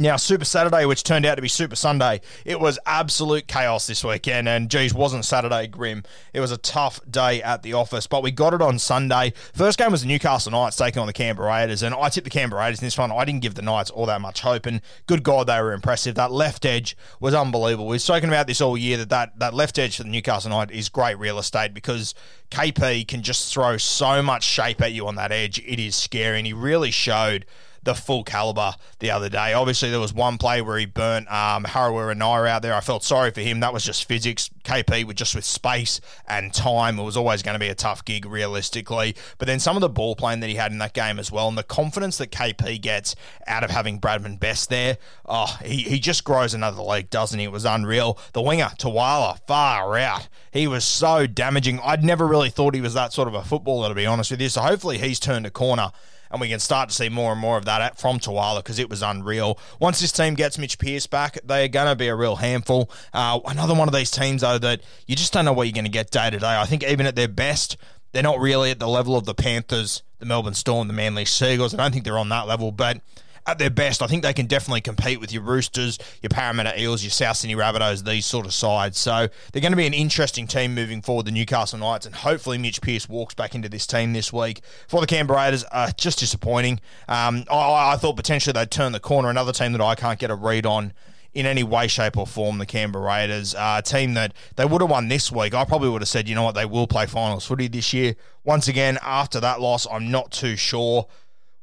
Now, 0.00 0.14
Super 0.14 0.44
Saturday, 0.44 0.84
which 0.84 1.02
turned 1.02 1.26
out 1.26 1.34
to 1.34 1.42
be 1.42 1.48
Super 1.48 1.74
Sunday, 1.74 2.20
it 2.44 2.60
was 2.60 2.78
absolute 2.86 3.48
chaos 3.48 3.88
this 3.88 4.04
weekend. 4.04 4.48
And 4.48 4.70
geez, 4.70 4.94
wasn't 4.94 5.24
Saturday 5.24 5.66
grim? 5.66 6.04
It 6.32 6.38
was 6.38 6.52
a 6.52 6.56
tough 6.56 7.00
day 7.10 7.42
at 7.42 7.64
the 7.64 7.72
office, 7.72 8.06
but 8.06 8.22
we 8.22 8.30
got 8.30 8.54
it 8.54 8.62
on 8.62 8.78
Sunday. 8.78 9.32
First 9.52 9.76
game 9.76 9.90
was 9.90 10.02
the 10.02 10.06
Newcastle 10.06 10.52
Knights 10.52 10.76
taking 10.76 11.00
on 11.00 11.08
the 11.08 11.12
Canberra 11.12 11.48
Raiders, 11.48 11.82
and 11.82 11.96
I 11.96 12.10
tipped 12.10 12.26
the 12.26 12.30
Canberra 12.30 12.62
Raiders 12.62 12.78
in 12.78 12.86
this 12.86 12.96
one. 12.96 13.10
I 13.10 13.24
didn't 13.24 13.42
give 13.42 13.56
the 13.56 13.62
Knights 13.62 13.90
all 13.90 14.06
that 14.06 14.20
much 14.20 14.42
hope, 14.42 14.66
and 14.66 14.82
good 15.08 15.24
God, 15.24 15.48
they 15.48 15.60
were 15.60 15.72
impressive. 15.72 16.14
That 16.14 16.30
left 16.30 16.64
edge 16.64 16.96
was 17.18 17.34
unbelievable. 17.34 17.88
We've 17.88 18.00
spoken 18.00 18.30
about 18.30 18.46
this 18.46 18.60
all 18.60 18.78
year 18.78 18.98
that 18.98 19.08
that, 19.08 19.36
that 19.40 19.52
left 19.52 19.80
edge 19.80 19.96
for 19.96 20.04
the 20.04 20.10
Newcastle 20.10 20.50
Knights 20.50 20.70
is 20.70 20.88
great 20.88 21.18
real 21.18 21.40
estate 21.40 21.74
because 21.74 22.14
KP 22.52 23.08
can 23.08 23.24
just 23.24 23.52
throw 23.52 23.76
so 23.76 24.22
much 24.22 24.44
shape 24.44 24.80
at 24.80 24.92
you 24.92 25.08
on 25.08 25.16
that 25.16 25.32
edge. 25.32 25.58
It 25.58 25.80
is 25.80 25.96
scary, 25.96 26.38
and 26.38 26.46
he 26.46 26.52
really 26.52 26.92
showed 26.92 27.46
the 27.88 27.94
full 27.94 28.22
caliber 28.22 28.74
the 28.98 29.10
other 29.10 29.30
day. 29.30 29.54
Obviously, 29.54 29.88
there 29.88 29.98
was 29.98 30.12
one 30.12 30.36
play 30.36 30.60
where 30.60 30.76
he 30.76 30.84
burnt 30.84 31.26
um, 31.32 31.64
Harawira 31.64 32.14
Naera 32.14 32.50
out 32.50 32.60
there. 32.60 32.74
I 32.74 32.80
felt 32.80 33.02
sorry 33.02 33.30
for 33.30 33.40
him. 33.40 33.60
That 33.60 33.72
was 33.72 33.82
just 33.82 34.04
physics. 34.04 34.50
KP 34.62 35.06
with 35.06 35.16
just 35.16 35.34
with 35.34 35.46
space 35.46 35.98
and 36.26 36.52
time, 36.52 36.98
it 36.98 37.02
was 37.02 37.16
always 37.16 37.42
going 37.42 37.54
to 37.54 37.58
be 37.58 37.68
a 37.68 37.74
tough 37.74 38.04
gig 38.04 38.26
realistically. 38.26 39.16
But 39.38 39.46
then 39.46 39.58
some 39.58 39.74
of 39.74 39.80
the 39.80 39.88
ball 39.88 40.14
playing 40.14 40.40
that 40.40 40.48
he 40.48 40.56
had 40.56 40.70
in 40.70 40.76
that 40.78 40.92
game 40.92 41.18
as 41.18 41.32
well, 41.32 41.48
and 41.48 41.56
the 41.56 41.62
confidence 41.62 42.18
that 42.18 42.30
KP 42.30 42.78
gets 42.82 43.16
out 43.46 43.64
of 43.64 43.70
having 43.70 43.98
Bradman 43.98 44.38
Best 44.38 44.68
there, 44.68 44.98
oh, 45.24 45.58
he, 45.64 45.76
he 45.78 45.98
just 45.98 46.24
grows 46.24 46.52
another 46.52 46.82
leg, 46.82 47.08
doesn't 47.08 47.38
he? 47.38 47.46
It 47.46 47.52
was 47.52 47.64
unreal. 47.64 48.18
The 48.34 48.42
winger, 48.42 48.70
Tuala, 48.78 49.38
far 49.46 49.96
out. 49.96 50.28
He 50.52 50.66
was 50.66 50.84
so 50.84 51.26
damaging. 51.26 51.80
I'd 51.82 52.04
never 52.04 52.26
really 52.26 52.50
thought 52.50 52.74
he 52.74 52.82
was 52.82 52.92
that 52.92 53.14
sort 53.14 53.28
of 53.28 53.34
a 53.34 53.42
footballer, 53.42 53.88
to 53.88 53.94
be 53.94 54.04
honest 54.04 54.30
with 54.30 54.42
you. 54.42 54.50
So 54.50 54.60
hopefully 54.60 54.98
he's 54.98 55.18
turned 55.18 55.46
a 55.46 55.50
corner 55.50 55.92
and 56.30 56.40
we 56.40 56.48
can 56.48 56.60
start 56.60 56.88
to 56.88 56.94
see 56.94 57.08
more 57.08 57.32
and 57.32 57.40
more 57.40 57.56
of 57.56 57.64
that 57.64 57.98
from 57.98 58.18
Tuala 58.18 58.60
because 58.60 58.78
it 58.78 58.90
was 58.90 59.02
unreal. 59.02 59.58
Once 59.80 60.00
this 60.00 60.12
team 60.12 60.34
gets 60.34 60.58
Mitch 60.58 60.78
Pearce 60.78 61.06
back, 61.06 61.38
they're 61.44 61.68
going 61.68 61.88
to 61.88 61.96
be 61.96 62.08
a 62.08 62.14
real 62.14 62.36
handful. 62.36 62.90
Uh, 63.12 63.40
another 63.46 63.74
one 63.74 63.88
of 63.88 63.94
these 63.94 64.10
teams, 64.10 64.42
though, 64.42 64.58
that 64.58 64.80
you 65.06 65.16
just 65.16 65.32
don't 65.32 65.44
know 65.44 65.52
what 65.52 65.66
you're 65.66 65.74
going 65.74 65.84
to 65.84 65.90
get 65.90 66.10
day 66.10 66.30
to 66.30 66.38
day. 66.38 66.58
I 66.58 66.66
think 66.66 66.84
even 66.84 67.06
at 67.06 67.16
their 67.16 67.28
best, 67.28 67.76
they're 68.12 68.22
not 68.22 68.40
really 68.40 68.70
at 68.70 68.78
the 68.78 68.88
level 68.88 69.16
of 69.16 69.24
the 69.24 69.34
Panthers, 69.34 70.02
the 70.18 70.26
Melbourne 70.26 70.54
Storm, 70.54 70.88
the 70.88 70.94
Manly 70.94 71.24
Seagulls. 71.24 71.74
I 71.74 71.76
don't 71.78 71.92
think 71.92 72.04
they're 72.04 72.18
on 72.18 72.30
that 72.30 72.46
level, 72.46 72.72
but 72.72 73.00
at 73.48 73.58
their 73.58 73.70
best, 73.70 74.02
I 74.02 74.06
think 74.06 74.22
they 74.22 74.34
can 74.34 74.46
definitely 74.46 74.82
compete 74.82 75.20
with 75.20 75.32
your 75.32 75.42
Roosters, 75.42 75.98
your 76.20 76.28
Parramatta 76.28 76.78
Eels, 76.78 77.02
your 77.02 77.10
South 77.10 77.38
Sydney 77.38 77.56
Rabbitohs, 77.56 78.04
these 78.04 78.26
sort 78.26 78.44
of 78.44 78.52
sides. 78.52 78.98
So 78.98 79.28
they're 79.52 79.62
going 79.62 79.72
to 79.72 79.76
be 79.76 79.86
an 79.86 79.94
interesting 79.94 80.46
team 80.46 80.74
moving 80.74 81.00
forward, 81.00 81.24
the 81.24 81.30
Newcastle 81.32 81.78
Knights, 81.78 82.04
and 82.04 82.14
hopefully 82.14 82.58
Mitch 82.58 82.82
Pearce 82.82 83.08
walks 83.08 83.34
back 83.34 83.54
into 83.54 83.70
this 83.70 83.86
team 83.86 84.12
this 84.12 84.32
week. 84.32 84.60
For 84.86 85.00
the 85.00 85.06
Canberra 85.06 85.44
Raiders, 85.44 85.64
uh, 85.72 85.90
just 85.96 86.18
disappointing. 86.18 86.80
Um, 87.08 87.44
I, 87.50 87.94
I 87.94 87.96
thought 87.96 88.16
potentially 88.16 88.52
they'd 88.52 88.70
turn 88.70 88.92
the 88.92 89.00
corner. 89.00 89.30
Another 89.30 89.52
team 89.52 89.72
that 89.72 89.80
I 89.80 89.94
can't 89.94 90.18
get 90.18 90.30
a 90.30 90.34
read 90.34 90.66
on 90.66 90.92
in 91.32 91.46
any 91.46 91.62
way, 91.62 91.88
shape, 91.88 92.18
or 92.18 92.26
form 92.26 92.58
the 92.58 92.66
Canberra 92.66 93.04
Raiders. 93.04 93.54
Uh, 93.54 93.76
a 93.78 93.82
team 93.82 94.12
that 94.14 94.34
they 94.56 94.66
would 94.66 94.82
have 94.82 94.90
won 94.90 95.08
this 95.08 95.32
week. 95.32 95.54
I 95.54 95.64
probably 95.64 95.88
would 95.88 96.02
have 96.02 96.08
said, 96.08 96.28
you 96.28 96.34
know 96.34 96.42
what, 96.42 96.54
they 96.54 96.66
will 96.66 96.86
play 96.86 97.06
finals 97.06 97.46
footy 97.46 97.68
this 97.68 97.94
year. 97.94 98.14
Once 98.44 98.68
again, 98.68 98.98
after 99.02 99.40
that 99.40 99.58
loss, 99.58 99.86
I'm 99.90 100.10
not 100.10 100.32
too 100.32 100.56
sure 100.56 101.06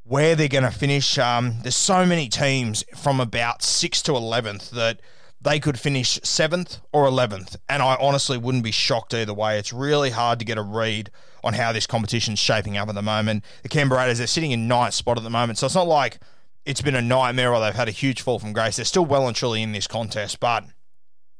where 0.06 0.36
they're 0.36 0.48
going 0.48 0.64
to 0.64 0.70
finish. 0.70 1.18
Um, 1.18 1.56
there's 1.62 1.76
so 1.76 2.06
many 2.06 2.28
teams 2.28 2.84
from 2.94 3.20
about 3.20 3.60
6th 3.60 4.02
to 4.04 4.12
11th 4.12 4.70
that 4.70 5.00
they 5.40 5.60
could 5.60 5.78
finish 5.78 6.18
7th 6.20 6.78
or 6.92 7.06
11th. 7.06 7.56
And 7.68 7.82
I 7.82 7.96
honestly 8.00 8.38
wouldn't 8.38 8.64
be 8.64 8.70
shocked 8.70 9.14
either 9.14 9.34
way. 9.34 9.58
It's 9.58 9.72
really 9.72 10.10
hard 10.10 10.38
to 10.38 10.44
get 10.44 10.58
a 10.58 10.62
read 10.62 11.10
on 11.42 11.54
how 11.54 11.72
this 11.72 11.86
competition's 11.86 12.38
shaping 12.38 12.76
up 12.76 12.88
at 12.88 12.94
the 12.94 13.02
moment. 13.02 13.44
The 13.62 13.68
Canberra 13.68 14.00
Raiders, 14.00 14.18
they're 14.18 14.26
sitting 14.26 14.52
in 14.52 14.68
ninth 14.68 14.94
spot 14.94 15.18
at 15.18 15.24
the 15.24 15.30
moment. 15.30 15.58
So 15.58 15.66
it's 15.66 15.74
not 15.74 15.86
like 15.86 16.18
it's 16.64 16.82
been 16.82 16.96
a 16.96 17.02
nightmare 17.02 17.52
or 17.52 17.60
they've 17.60 17.74
had 17.74 17.88
a 17.88 17.92
huge 17.92 18.20
fall 18.20 18.38
from 18.38 18.52
grace. 18.52 18.76
They're 18.76 18.84
still 18.84 19.06
well 19.06 19.26
and 19.26 19.36
truly 19.36 19.62
in 19.62 19.72
this 19.72 19.86
contest, 19.86 20.40
but 20.40 20.64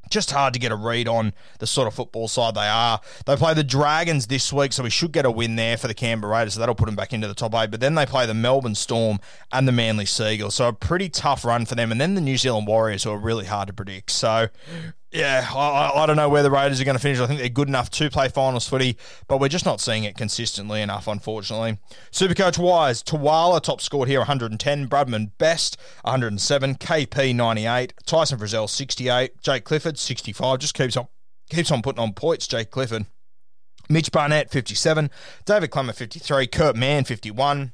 just 0.09 0.31
hard 0.31 0.53
to 0.53 0.59
get 0.59 0.71
a 0.71 0.75
read 0.75 1.07
on 1.07 1.33
the 1.59 1.67
sort 1.67 1.87
of 1.87 1.93
football 1.93 2.27
side 2.27 2.55
they 2.55 2.67
are. 2.67 2.99
They 3.25 3.35
play 3.35 3.53
the 3.53 3.63
Dragons 3.63 4.27
this 4.27 4.51
week, 4.51 4.73
so 4.73 4.83
we 4.83 4.89
should 4.89 5.11
get 5.11 5.25
a 5.25 5.31
win 5.31 5.55
there 5.55 5.77
for 5.77 5.87
the 5.87 5.93
Canberra 5.93 6.33
Raiders, 6.33 6.53
so 6.53 6.59
that'll 6.59 6.75
put 6.75 6.85
them 6.85 6.95
back 6.95 7.13
into 7.13 7.27
the 7.27 7.33
top 7.33 7.53
eight. 7.55 7.71
But 7.71 7.79
then 7.79 7.95
they 7.95 8.05
play 8.05 8.25
the 8.25 8.33
Melbourne 8.33 8.75
Storm 8.75 9.19
and 9.51 9.67
the 9.67 9.71
Manly 9.71 10.05
Seagulls, 10.05 10.55
so 10.55 10.67
a 10.67 10.73
pretty 10.73 11.09
tough 11.09 11.45
run 11.45 11.65
for 11.65 11.75
them. 11.75 11.91
And 11.91 11.99
then 11.99 12.15
the 12.15 12.21
New 12.21 12.37
Zealand 12.37 12.67
Warriors, 12.67 13.03
who 13.03 13.11
are 13.11 13.17
really 13.17 13.45
hard 13.45 13.67
to 13.67 13.73
predict. 13.73 14.11
So 14.11 14.47
yeah, 15.17 15.49
I, 15.53 15.91
I 15.95 16.05
don't 16.05 16.15
know 16.15 16.29
where 16.29 16.43
the 16.43 16.51
Raiders 16.51 16.79
are 16.79 16.85
going 16.85 16.95
to 16.95 17.01
finish. 17.01 17.19
I 17.19 17.25
think 17.25 17.39
they're 17.39 17.49
good 17.49 17.67
enough 17.67 17.89
to 17.91 18.09
play 18.09 18.29
finals 18.29 18.67
footy, 18.67 18.97
but 19.27 19.39
we're 19.39 19.47
just 19.47 19.65
not 19.65 19.81
seeing 19.81 20.03
it 20.03 20.15
consistently 20.15 20.81
enough, 20.81 21.07
unfortunately. 21.07 21.79
Supercoach 22.11 22.57
wise, 22.57 23.01
Tuala 23.01 23.59
top 23.61 23.81
scored 23.81 24.07
here 24.07 24.19
110, 24.19 24.87
Bradman 24.87 25.31
best 25.37 25.77
107, 26.03 26.75
KP 26.75 27.35
98, 27.35 27.93
Tyson 28.05 28.37
Frizell 28.37 28.69
68, 28.69 29.41
Jake 29.41 29.63
Clifford 29.63 29.97
65. 29.97 30.59
Just 30.59 30.75
keeps 30.75 30.95
on 30.95 31.07
keeps 31.49 31.71
on 31.71 31.81
putting 31.81 32.01
on 32.01 32.13
points. 32.13 32.47
Jake 32.47 32.69
Clifford. 32.69 33.05
Mitch 33.89 34.11
Barnett 34.11 34.51
57, 34.51 35.09
David 35.45 35.71
Klemmer 35.71 35.95
53, 35.95 36.47
Kurt 36.47 36.75
Mann 36.75 37.05
51, 37.05 37.71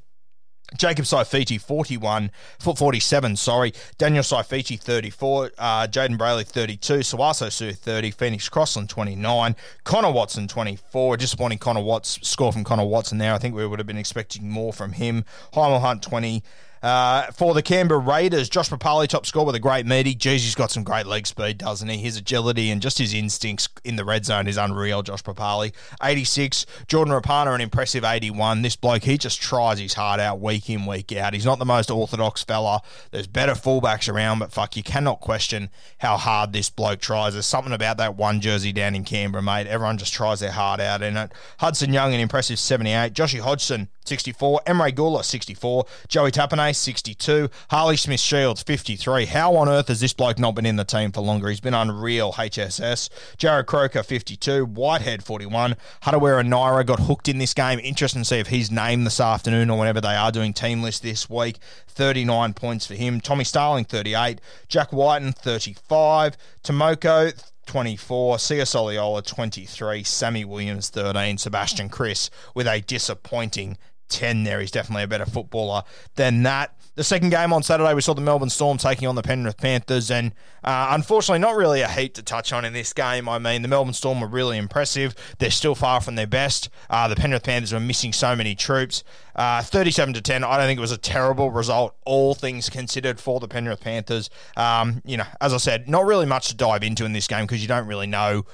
Jacob 0.76 1.04
Saifiti, 1.04 1.60
41, 1.60 2.30
foot 2.58 2.78
47, 2.78 3.36
sorry. 3.36 3.72
Daniel 3.98 4.22
Saifiti, 4.22 4.78
34. 4.78 5.52
Uh, 5.56 5.86
Jayden 5.86 6.18
Brailey, 6.18 6.46
32. 6.46 6.94
Sauaso 6.94 7.50
Sue, 7.50 7.72
30. 7.72 8.10
Phoenix 8.10 8.48
Crossland, 8.48 8.88
29. 8.88 9.56
Connor 9.84 10.10
Watson, 10.10 10.48
24. 10.48 11.16
Disappointing 11.16 11.58
Connor 11.58 11.82
Watts 11.82 12.18
score 12.26 12.52
from 12.52 12.64
Connor 12.64 12.84
Watson 12.84 13.18
there. 13.18 13.34
I 13.34 13.38
think 13.38 13.54
we 13.54 13.66
would 13.66 13.78
have 13.78 13.86
been 13.86 13.98
expecting 13.98 14.48
more 14.48 14.72
from 14.72 14.92
him. 14.92 15.24
Hymel 15.52 15.80
Hunt, 15.80 16.02
20. 16.02 16.42
Uh, 16.84 17.30
for 17.30 17.54
the 17.54 17.62
Canberra 17.62 17.98
Raiders, 17.98 18.50
Josh 18.50 18.68
Papalii 18.68 19.08
top 19.08 19.24
score 19.24 19.46
with 19.46 19.54
a 19.54 19.58
great 19.58 19.86
meaty. 19.86 20.14
Jeez, 20.14 20.40
he's 20.40 20.54
got 20.54 20.70
some 20.70 20.84
great 20.84 21.06
leg 21.06 21.26
speed, 21.26 21.56
doesn't 21.56 21.88
he? 21.88 21.96
His 21.96 22.18
agility 22.18 22.70
and 22.70 22.82
just 22.82 22.98
his 22.98 23.14
instincts 23.14 23.70
in 23.84 23.96
the 23.96 24.04
red 24.04 24.26
zone 24.26 24.46
is 24.46 24.58
unreal, 24.58 25.02
Josh 25.02 25.22
Papalii. 25.22 25.72
86. 26.02 26.66
Jordan 26.86 27.14
Rapana, 27.14 27.54
an 27.54 27.62
impressive 27.62 28.04
81. 28.04 28.60
This 28.60 28.76
bloke, 28.76 29.04
he 29.04 29.16
just 29.16 29.40
tries 29.40 29.78
his 29.78 29.94
heart 29.94 30.20
out 30.20 30.40
week 30.40 30.68
in, 30.68 30.84
week 30.84 31.10
out. 31.12 31.32
He's 31.32 31.46
not 31.46 31.58
the 31.58 31.64
most 31.64 31.90
orthodox 31.90 32.44
fella. 32.44 32.82
There's 33.12 33.26
better 33.26 33.52
fullbacks 33.52 34.12
around, 34.12 34.40
but 34.40 34.52
fuck, 34.52 34.76
you 34.76 34.82
cannot 34.82 35.22
question 35.22 35.70
how 36.00 36.18
hard 36.18 36.52
this 36.52 36.68
bloke 36.68 37.00
tries. 37.00 37.32
There's 37.32 37.46
something 37.46 37.72
about 37.72 37.96
that 37.96 38.16
one 38.16 38.42
jersey 38.42 38.72
down 38.72 38.94
in 38.94 39.04
Canberra, 39.04 39.42
mate. 39.42 39.66
Everyone 39.68 39.96
just 39.96 40.12
tries 40.12 40.40
their 40.40 40.52
heart 40.52 40.80
out 40.80 41.00
in 41.00 41.16
it. 41.16 41.32
Hudson 41.60 41.94
Young, 41.94 42.12
an 42.12 42.20
impressive 42.20 42.58
78. 42.58 43.14
Joshy 43.14 43.40
Hodgson, 43.40 43.88
64. 44.04 44.60
Emre 44.66 44.92
Guler, 44.92 45.24
64. 45.24 45.86
Joey 46.08 46.30
Tapine, 46.30 46.74
62. 46.74 47.48
Harley 47.70 47.96
Smith 47.96 48.20
Shields, 48.20 48.62
53. 48.62 49.26
How 49.26 49.56
on 49.56 49.68
earth 49.68 49.88
has 49.88 50.00
this 50.00 50.12
bloke 50.12 50.38
not 50.38 50.54
been 50.54 50.66
in 50.66 50.76
the 50.76 50.84
team 50.84 51.12
for 51.12 51.20
longer? 51.20 51.48
He's 51.48 51.60
been 51.60 51.74
unreal, 51.74 52.32
HSS. 52.34 53.08
Jarrod 53.38 53.66
Croker, 53.66 54.02
52. 54.02 54.64
Whitehead, 54.64 55.24
41. 55.24 55.76
Harawira 56.02 56.46
Naera 56.46 56.84
got 56.84 57.00
hooked 57.00 57.28
in 57.28 57.38
this 57.38 57.54
game. 57.54 57.78
Interesting 57.80 58.22
to 58.22 58.28
see 58.28 58.38
if 58.38 58.48
he's 58.48 58.70
named 58.70 59.06
this 59.06 59.20
afternoon 59.20 59.70
or 59.70 59.78
whenever 59.78 60.00
they 60.00 60.14
are 60.14 60.32
doing 60.32 60.52
team 60.52 60.82
list 60.82 61.02
this 61.02 61.30
week. 61.30 61.58
39 61.88 62.54
points 62.54 62.86
for 62.86 62.94
him. 62.94 63.20
Tommy 63.20 63.44
Starling, 63.44 63.84
38. 63.84 64.40
Jack 64.68 64.92
Wighton, 64.92 65.32
35. 65.32 66.36
Timoko, 66.62 67.32
24, 67.66 68.38
Sia 68.38 68.64
Soliola 68.64 69.24
23, 69.24 70.02
Sammy 70.02 70.44
Williams 70.44 70.90
13, 70.90 71.38
Sebastian 71.38 71.88
Kris 71.88 72.30
with 72.54 72.66
a 72.66 72.80
disappointing 72.80 73.78
10 74.08 74.44
there. 74.44 74.60
He's 74.60 74.70
definitely 74.70 75.04
a 75.04 75.08
better 75.08 75.26
footballer 75.26 75.82
than 76.16 76.42
that. 76.44 76.76
The 76.96 77.02
second 77.02 77.30
game 77.30 77.52
on 77.52 77.64
Saturday, 77.64 77.92
we 77.92 78.00
saw 78.00 78.14
the 78.14 78.20
Melbourne 78.20 78.50
Storm 78.50 78.78
taking 78.78 79.08
on 79.08 79.16
the 79.16 79.22
Penrith 79.22 79.56
Panthers, 79.56 80.12
and 80.12 80.32
uh, 80.62 80.90
unfortunately, 80.90 81.40
not 81.40 81.56
really 81.56 81.80
a 81.80 81.88
heap 81.88 82.14
to 82.14 82.22
touch 82.22 82.52
on 82.52 82.64
in 82.64 82.72
this 82.72 82.92
game. 82.92 83.28
I 83.28 83.40
mean, 83.40 83.62
the 83.62 83.68
Melbourne 83.68 83.94
Storm 83.94 84.20
were 84.20 84.28
really 84.28 84.56
impressive. 84.56 85.16
They're 85.38 85.50
still 85.50 85.74
far 85.74 86.00
from 86.00 86.14
their 86.14 86.28
best. 86.28 86.68
Uh, 86.88 87.08
the 87.08 87.16
Penrith 87.16 87.42
Panthers 87.42 87.72
were 87.72 87.80
missing 87.80 88.12
so 88.12 88.36
many 88.36 88.54
troops. 88.54 89.02
Uh, 89.34 89.60
37 89.62 90.14
to 90.14 90.20
10, 90.20 90.44
I 90.44 90.56
don't 90.56 90.66
think 90.66 90.78
it 90.78 90.80
was 90.80 90.92
a 90.92 90.96
terrible 90.96 91.50
result, 91.50 91.96
all 92.04 92.36
things 92.36 92.70
considered, 92.70 93.18
for 93.18 93.40
the 93.40 93.48
Penrith 93.48 93.80
Panthers. 93.80 94.30
Um, 94.56 95.02
you 95.04 95.16
know, 95.16 95.26
as 95.40 95.52
I 95.52 95.56
said, 95.56 95.88
not 95.88 96.06
really 96.06 96.26
much 96.26 96.46
to 96.48 96.54
dive 96.54 96.84
into 96.84 97.04
in 97.04 97.12
this 97.12 97.26
game 97.26 97.44
because 97.44 97.60
you 97.60 97.66
don't 97.66 97.88
really 97.88 98.06
know 98.06 98.44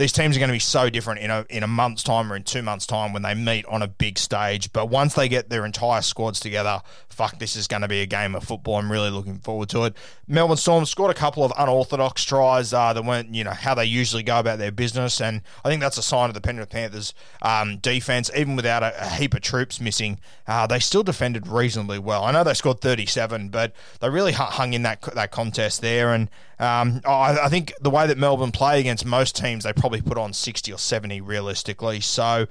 these 0.00 0.12
teams 0.12 0.34
are 0.34 0.40
going 0.40 0.48
to 0.48 0.54
be 0.54 0.58
so 0.58 0.88
different 0.88 1.20
in 1.20 1.30
a 1.30 1.44
in 1.50 1.62
a 1.62 1.66
month's 1.66 2.02
time 2.02 2.32
or 2.32 2.36
in 2.36 2.42
two 2.42 2.62
months' 2.62 2.86
time 2.86 3.12
when 3.12 3.20
they 3.20 3.34
meet 3.34 3.66
on 3.66 3.82
a 3.82 3.86
big 3.86 4.18
stage. 4.18 4.72
But 4.72 4.86
once 4.86 5.12
they 5.12 5.28
get 5.28 5.50
their 5.50 5.66
entire 5.66 6.00
squads 6.00 6.40
together, 6.40 6.80
fuck, 7.10 7.38
this 7.38 7.54
is 7.54 7.66
going 7.66 7.82
to 7.82 7.88
be 7.88 8.00
a 8.00 8.06
game 8.06 8.34
of 8.34 8.42
football. 8.42 8.76
I'm 8.76 8.90
really 8.90 9.10
looking 9.10 9.40
forward 9.40 9.68
to 9.70 9.84
it. 9.84 9.94
Melbourne 10.26 10.56
Storm 10.56 10.86
scored 10.86 11.10
a 11.10 11.14
couple 11.14 11.44
of 11.44 11.52
unorthodox 11.58 12.24
tries 12.24 12.72
uh, 12.72 12.94
that 12.94 13.04
weren't, 13.04 13.34
you 13.34 13.44
know, 13.44 13.50
how 13.50 13.74
they 13.74 13.84
usually 13.84 14.22
go 14.22 14.40
about 14.40 14.58
their 14.58 14.72
business, 14.72 15.20
and 15.20 15.42
I 15.66 15.68
think 15.68 15.82
that's 15.82 15.98
a 15.98 16.02
sign 16.02 16.30
of 16.30 16.34
the 16.34 16.40
Penrith 16.40 16.70
Panthers' 16.70 17.12
um, 17.42 17.76
defense. 17.76 18.30
Even 18.34 18.56
without 18.56 18.82
a, 18.82 19.04
a, 19.04 19.08
heap 19.10 19.34
of 19.34 19.42
troops 19.42 19.82
missing, 19.82 20.18
uh, 20.46 20.66
they 20.66 20.78
still 20.78 21.02
defended 21.02 21.46
reasonably 21.46 21.98
well. 21.98 22.24
I 22.24 22.32
know 22.32 22.42
they 22.42 22.54
scored 22.54 22.80
37, 22.80 23.50
but 23.50 23.74
they 24.00 24.08
really 24.08 24.32
hung 24.32 24.72
in 24.72 24.82
that 24.84 25.02
that 25.02 25.30
contest 25.30 25.82
there, 25.82 26.14
and 26.14 26.30
um, 26.60 27.00
I, 27.06 27.38
I 27.44 27.48
think 27.48 27.72
the 27.80 27.90
way 27.90 28.06
that 28.06 28.18
Melbourne 28.18 28.52
play 28.52 28.80
against 28.80 29.04
most 29.06 29.34
teams, 29.34 29.64
they 29.64 29.72
probably 29.72 30.02
put 30.02 30.18
on 30.18 30.32
60 30.32 30.72
or 30.72 30.78
70 30.78 31.20
realistically. 31.20 32.00
So 32.00 32.46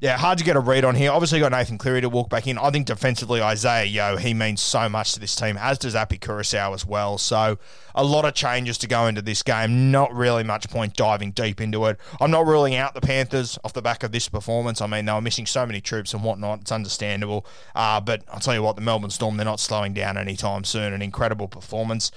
yeah, 0.00 0.16
hard 0.16 0.38
to 0.38 0.44
get 0.44 0.54
a 0.54 0.60
read 0.60 0.84
on 0.84 0.94
here. 0.94 1.10
Obviously, 1.10 1.40
got 1.40 1.50
Nathan 1.50 1.76
Cleary 1.76 2.02
to 2.02 2.08
walk 2.08 2.30
back 2.30 2.46
in. 2.46 2.56
I 2.56 2.70
think 2.70 2.86
defensively, 2.86 3.40
Isaah 3.40 3.84
Yeo, 3.84 4.16
he 4.16 4.32
means 4.32 4.60
so 4.60 4.88
much 4.88 5.14
to 5.14 5.20
this 5.20 5.34
team, 5.34 5.56
as 5.58 5.76
does 5.76 5.96
Api 5.96 6.18
Koroisau 6.18 6.72
as 6.72 6.86
well. 6.86 7.18
So, 7.18 7.58
a 7.96 8.04
lot 8.04 8.24
of 8.24 8.34
changes 8.34 8.78
to 8.78 8.86
go 8.86 9.08
into 9.08 9.22
this 9.22 9.42
game. 9.42 9.90
Not 9.90 10.14
really 10.14 10.44
much 10.44 10.70
point 10.70 10.94
diving 10.94 11.32
deep 11.32 11.60
into 11.60 11.84
it. 11.86 11.98
I'm 12.20 12.30
not 12.30 12.46
ruling 12.46 12.76
out 12.76 12.94
the 12.94 13.00
Panthers 13.00 13.58
off 13.64 13.72
the 13.72 13.82
back 13.82 14.04
of 14.04 14.12
this 14.12 14.28
performance. 14.28 14.80
I 14.80 14.86
mean, 14.86 15.04
they 15.04 15.12
were 15.12 15.20
missing 15.20 15.46
so 15.46 15.66
many 15.66 15.80
troops 15.80 16.14
and 16.14 16.22
whatnot. 16.22 16.60
It's 16.60 16.72
understandable. 16.72 17.44
Uh, 17.74 18.00
but 18.00 18.22
I'll 18.32 18.38
tell 18.38 18.54
you 18.54 18.62
what, 18.62 18.76
the 18.76 18.82
Melbourne 18.82 19.10
Storm, 19.10 19.36
they're 19.36 19.44
not 19.44 19.58
slowing 19.58 19.94
down 19.94 20.16
anytime 20.16 20.62
soon. 20.62 20.92
An 20.92 21.02
incredible 21.02 21.48
performance. 21.48 22.12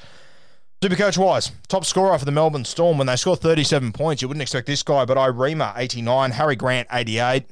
Supercoach 0.83 1.15
wise, 1.15 1.51
top 1.67 1.85
scorer 1.85 2.17
for 2.17 2.25
the 2.25 2.31
Melbourne 2.31 2.65
Storm 2.65 2.97
when 2.97 3.05
they 3.05 3.15
score 3.15 3.35
37 3.35 3.91
points. 3.91 4.23
You 4.23 4.27
wouldn't 4.27 4.41
expect 4.41 4.65
this 4.65 4.81
guy, 4.81 5.05
but 5.05 5.15
Ieremia, 5.15 5.73
89, 5.77 6.31
Harry 6.31 6.55
Grant, 6.55 6.87
88. 6.91 7.43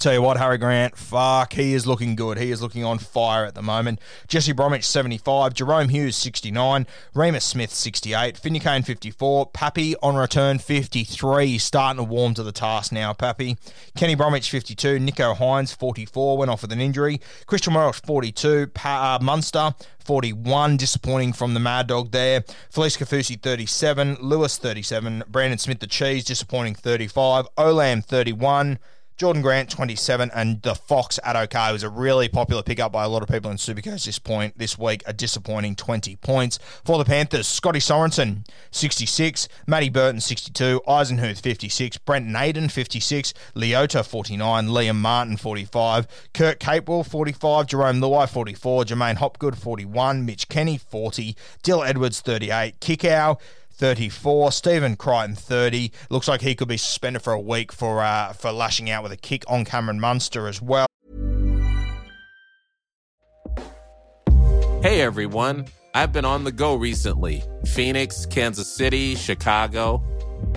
Tell 0.00 0.14
you 0.14 0.22
what, 0.22 0.38
Harry 0.38 0.56
Grant, 0.56 0.96
fuck, 0.96 1.52
he 1.52 1.74
is 1.74 1.86
looking 1.86 2.16
good. 2.16 2.38
He 2.38 2.50
is 2.50 2.62
looking 2.62 2.82
on 2.82 2.98
fire 2.98 3.44
at 3.44 3.54
the 3.54 3.60
moment. 3.60 4.00
Jesse 4.28 4.52
Bromwich, 4.52 4.86
75. 4.86 5.52
Jahrome 5.52 5.90
Hughes, 5.90 6.16
69. 6.16 6.86
Reimis 7.14 7.42
Smith, 7.42 7.70
68. 7.70 8.38
Finney 8.38 8.60
Kane, 8.60 8.82
54. 8.82 9.50
Pappy 9.50 9.94
on 9.96 10.16
return, 10.16 10.58
53. 10.58 11.46
He's 11.48 11.64
starting 11.64 12.02
to 12.02 12.10
warm 12.10 12.32
to 12.32 12.42
the 12.42 12.50
task 12.50 12.92
now, 12.92 13.12
Pappy. 13.12 13.58
Kenny 13.94 14.14
Bromwich, 14.14 14.48
52. 14.48 14.98
Nicho 15.00 15.36
Hynes, 15.36 15.76
44. 15.76 16.38
Went 16.38 16.50
off 16.50 16.62
with 16.62 16.72
an 16.72 16.80
injury. 16.80 17.20
Christian 17.44 17.74
Welch, 17.74 18.00
42. 18.00 18.68
Pa- 18.68 19.18
uh, 19.20 19.22
Munster, 19.22 19.74
41. 19.98 20.78
Disappointing 20.78 21.34
from 21.34 21.52
the 21.52 21.60
Mad 21.60 21.88
Dog 21.88 22.10
there. 22.10 22.42
Felice 22.70 22.96
Kaufusi, 22.96 23.38
37. 23.38 24.16
Lewis, 24.22 24.56
37. 24.56 25.24
Brandon 25.28 25.58
Smith, 25.58 25.80
the 25.80 25.86
Cheese, 25.86 26.24
disappointing, 26.24 26.74
35. 26.74 27.46
Olam, 27.58 28.02
31. 28.02 28.78
Jordan 29.20 29.42
Grant, 29.42 29.68
27, 29.68 30.30
and 30.34 30.62
the 30.62 30.74
Fox 30.74 31.20
at 31.22 31.36
OK 31.36 31.72
was 31.72 31.82
a 31.82 31.90
really 31.90 32.26
popular 32.26 32.62
pickup 32.62 32.90
by 32.90 33.04
a 33.04 33.08
lot 33.10 33.22
of 33.22 33.28
people 33.28 33.50
in 33.50 33.58
Supercoach 33.58 34.06
this 34.06 34.18
point 34.18 34.56
this 34.56 34.78
week. 34.78 35.02
A 35.04 35.12
disappointing 35.12 35.76
20 35.76 36.16
points 36.16 36.58
for 36.86 36.96
the 36.96 37.04
Panthers. 37.04 37.46
Scotty 37.46 37.80
Sorensen, 37.80 38.48
66, 38.70 39.46
Matty 39.66 39.90
Burton, 39.90 40.22
62, 40.22 40.80
Eisenhuth, 40.88 41.42
56, 41.42 41.98
Brent 41.98 42.28
Naden, 42.28 42.70
56, 42.70 43.34
Leota, 43.54 44.06
49, 44.06 44.68
Liam 44.68 44.96
Martin, 44.96 45.36
45, 45.36 46.30
Kurt 46.32 46.58
Capewell, 46.58 47.04
45, 47.04 47.66
Jarome 47.66 48.00
Luai, 48.00 48.26
44, 48.26 48.84
Jermaine 48.84 49.16
Hopgood, 49.16 49.58
41, 49.58 50.24
Mitch 50.24 50.48
Kenny, 50.48 50.78
40, 50.78 51.36
Dill 51.62 51.82
Edwards, 51.82 52.22
38, 52.22 52.80
Kikau, 52.80 53.38
34. 53.80 54.52
Stephen 54.52 54.94
Crichton, 54.94 55.34
30. 55.34 55.90
Looks 56.10 56.28
like 56.28 56.42
he 56.42 56.54
could 56.54 56.68
be 56.68 56.76
suspended 56.76 57.22
for 57.22 57.32
a 57.32 57.40
week 57.40 57.72
for 57.72 58.02
uh, 58.02 58.34
for 58.34 58.52
lashing 58.52 58.90
out 58.90 59.02
with 59.02 59.10
a 59.10 59.16
kick 59.16 59.42
on 59.48 59.64
Cameron 59.64 59.98
Munster 59.98 60.48
as 60.48 60.60
well. 60.60 60.86
Hey 64.82 65.00
everyone, 65.00 65.66
I've 65.94 66.12
been 66.12 66.26
on 66.26 66.44
the 66.44 66.52
go 66.52 66.74
recently 66.74 67.42
Phoenix, 67.64 68.26
Kansas 68.26 68.68
City, 68.68 69.14
Chicago. 69.14 70.02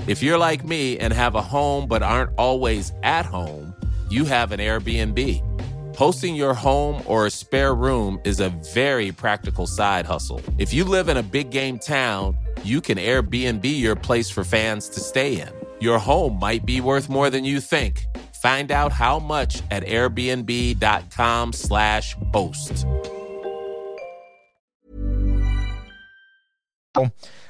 If 0.05 0.21
you're 0.21 0.37
like 0.37 0.65
me 0.65 0.99
and 0.99 1.13
have 1.13 1.35
a 1.35 1.41
home 1.41 1.87
but 1.87 2.03
aren't 2.03 2.31
always 2.37 2.91
at 3.03 3.25
home, 3.25 3.73
you 4.09 4.25
have 4.25 4.51
an 4.51 4.59
Airbnb. 4.59 5.95
Hosting 5.95 6.35
your 6.35 6.53
home 6.53 7.01
or 7.05 7.25
a 7.25 7.31
spare 7.31 7.73
room 7.73 8.19
is 8.25 8.41
a 8.41 8.49
very 8.49 9.13
practical 9.13 9.65
side 9.65 10.05
hustle. 10.05 10.41
If 10.57 10.73
you 10.73 10.83
live 10.83 11.07
in 11.07 11.17
a 11.17 11.23
big 11.23 11.51
game 11.51 11.79
town, 11.79 12.37
you 12.63 12.81
can 12.81 12.97
Airbnb 12.97 13.63
your 13.79 13.95
place 13.95 14.29
for 14.29 14.43
fans 14.43 14.89
to 14.89 14.99
stay 14.99 15.39
in. 15.41 15.49
Your 15.79 15.99
home 15.99 16.37
might 16.39 16.65
be 16.65 16.81
worth 16.81 17.07
more 17.09 17.29
than 17.29 17.45
you 17.45 17.61
think. 17.61 18.05
Find 18.41 18.71
out 18.71 18.91
how 18.91 19.19
much 19.19 19.61
at 19.71 19.85
airbnb.com/slash 19.85 22.15
host. 22.33 22.85